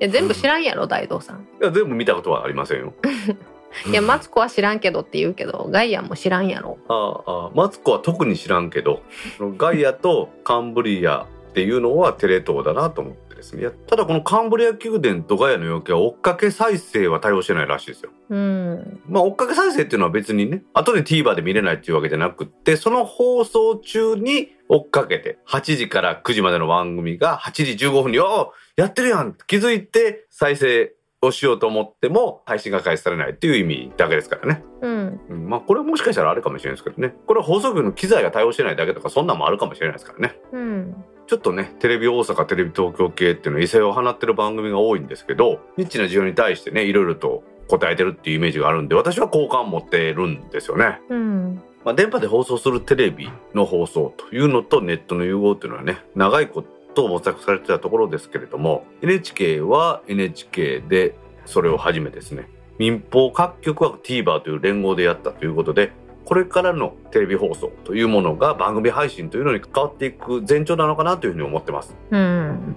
[0.00, 1.46] や全部知らんやろ大道さん。
[1.60, 2.94] や全部見たことはありませんよ
[3.88, 6.78] いやマツコは知らんけどって言うけどガイアも知らんやろ。
[6.88, 9.00] ああマツコは特に知らんけど
[9.58, 34.62] ガイアとカンブリアっていうのはテレ東だなと思ってでですねただこのカンブリア宮殿とガヤの夜明けは追っかけ再生は対応してないらしいですようんまあ追っかけ再生っていうのは別にね後で TVer で見れないっていうわけじゃなくってその放送中に追っかけて8時から9時までの番組が8時15分に「おやってるやん!」気づいて再生をしようと思っても配信が開始されないっていう意味だけですからね。
[34.80, 37.14] うんうん、まあこれはもしかしたらあれかもしれないですけどね。
[37.26, 40.40] これは放送局の機材が対応してないだけとかそんなんもあるかもしれないですからね。
[40.52, 51.00] うんちょっとね、テレビ大阪、テレビ東京系っていうのは異性を放ってる番組が多いんですけど、ニッチな需要に対してね、いろいろと答えてるっていうイメージがあるんで、私は好感を持ってるんですよね。
[51.08, 56.64] うんまあ、電波で放送するテレビの放送というのとネットの融合っていうのはね、長いこ
[56.94, 61.14] と模索されてたところですけれども、NHK は NHK で
[61.44, 62.48] それを始めですね、
[62.78, 65.92] 民放各局は TVer という連合でやったということで、
[66.24, 71.94] これからのテレビ放送というものが番組配信というのに変わっていく前兆なのかなというふうに思ってます。
[72.10, 72.76] うん。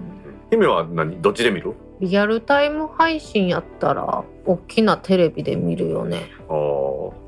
[0.50, 1.74] 姫は何どっちで見る？
[2.00, 6.30] リアルタイム配信やったら大きなテレビで見るよね。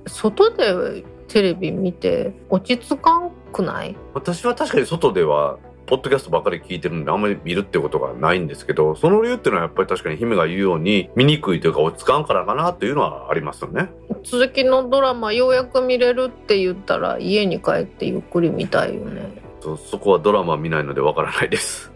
[0.06, 3.96] 外でテレビ見て落ち着かんくない？
[4.14, 5.58] 私は確かに外では
[5.88, 13.88] ポッドキャストばっかり聞いてるんであんまり見るってことがないんですけどその理由っていうのはやっぱり確かに姫が言うように見にくいというか落ち着かんからかなというのはありますよね。
[14.22, 19.22] 続きのドラマようやく見れるって言ったら家に帰ってゆっくり見たいよね
[19.60, 21.90] そそこはドラマ見ないのでわからないです。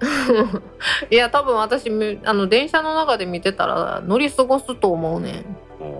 [1.10, 5.44] いや多分私みあの電車の中で見てたら乗り過ごすと思うね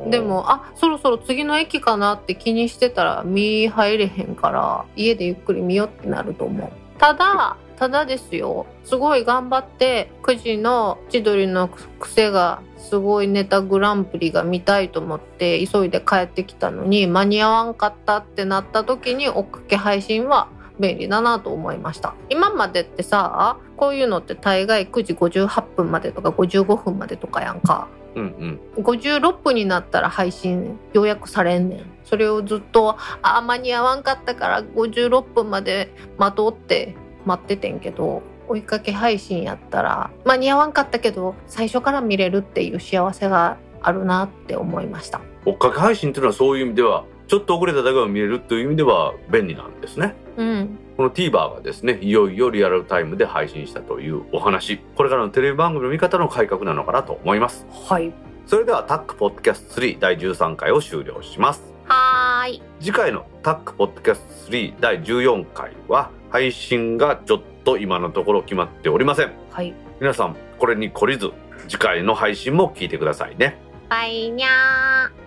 [0.07, 8.67] んでもあそろそろ次の駅かなって気にしてたら見入れへんから家でゆっくり見ようってなると思うただただですよ。
[8.85, 11.69] すごい頑張って9時の千鳥の
[12.01, 20.49] 癖がすごいネタグランプリが見たいと思って急いで帰ってきたのに間に合わんかったってなった時に追っかけ配信は
[20.79, 22.15] 便利だなと思いました。
[22.29, 27.89] 今までってさこういうのって大概9時58分までとか55分までとかやんか。
[28.15, 28.83] うんうん。
[28.83, 31.85] 56分になったら配信予約されんねん。
[32.05, 36.95] それをずっとあ間に合わんかったから56分まで待とうって
[37.25, 50.15] 待っててんけど追いかけ配信やったら間に合わんかったけど最初から見れるっていう幸せがあるなって思いました追っかけ配信っていうのはそういう意味ではちょっと遅れただけが見れるという意味では便利なんですね。
[50.37, 57.67] うんこの TVer がですねいよいよリアルタイムで配信したというお話これからのテレビ番組の見方の改革なのかなと思います。
[57.89, 58.13] はい
[58.47, 61.63] それではタックポッドキャスト3第13回を終了します。
[61.87, 69.33] はーい次回のタックポッドキャスト3第14回は配信がちょっと今のところ決まっておりません。
[69.51, 71.31] はい皆さんこれに懲りず
[71.69, 73.59] 次回の配信も聞いてくださいね。
[73.91, 75.22] バイニャー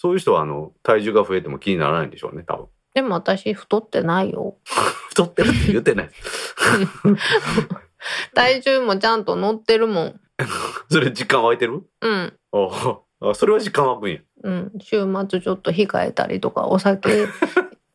[0.00, 2.66] そういう人はあの体重が増えても気にならないんでしょうね多分。
[2.94, 4.56] でも私太ってないよ
[5.10, 6.10] 太ってるって言ってない。
[8.32, 10.20] 体重もちゃんと乗ってるもん
[10.88, 11.82] それ実感湧いてる？
[12.00, 14.18] うんああそれは実感湧くんや。
[14.44, 17.26] うん、週末ちょっと控えたりとかお酒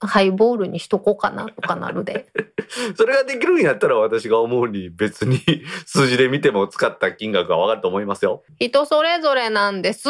[0.01, 2.27] ハイボールにしとこうかなとかなるで
[2.97, 5.39] それができるんやったら私が思うに別に
[5.85, 8.43] 数字で見ても使った金額がわかると思いますよ。
[8.59, 10.09] 人それぞれなんです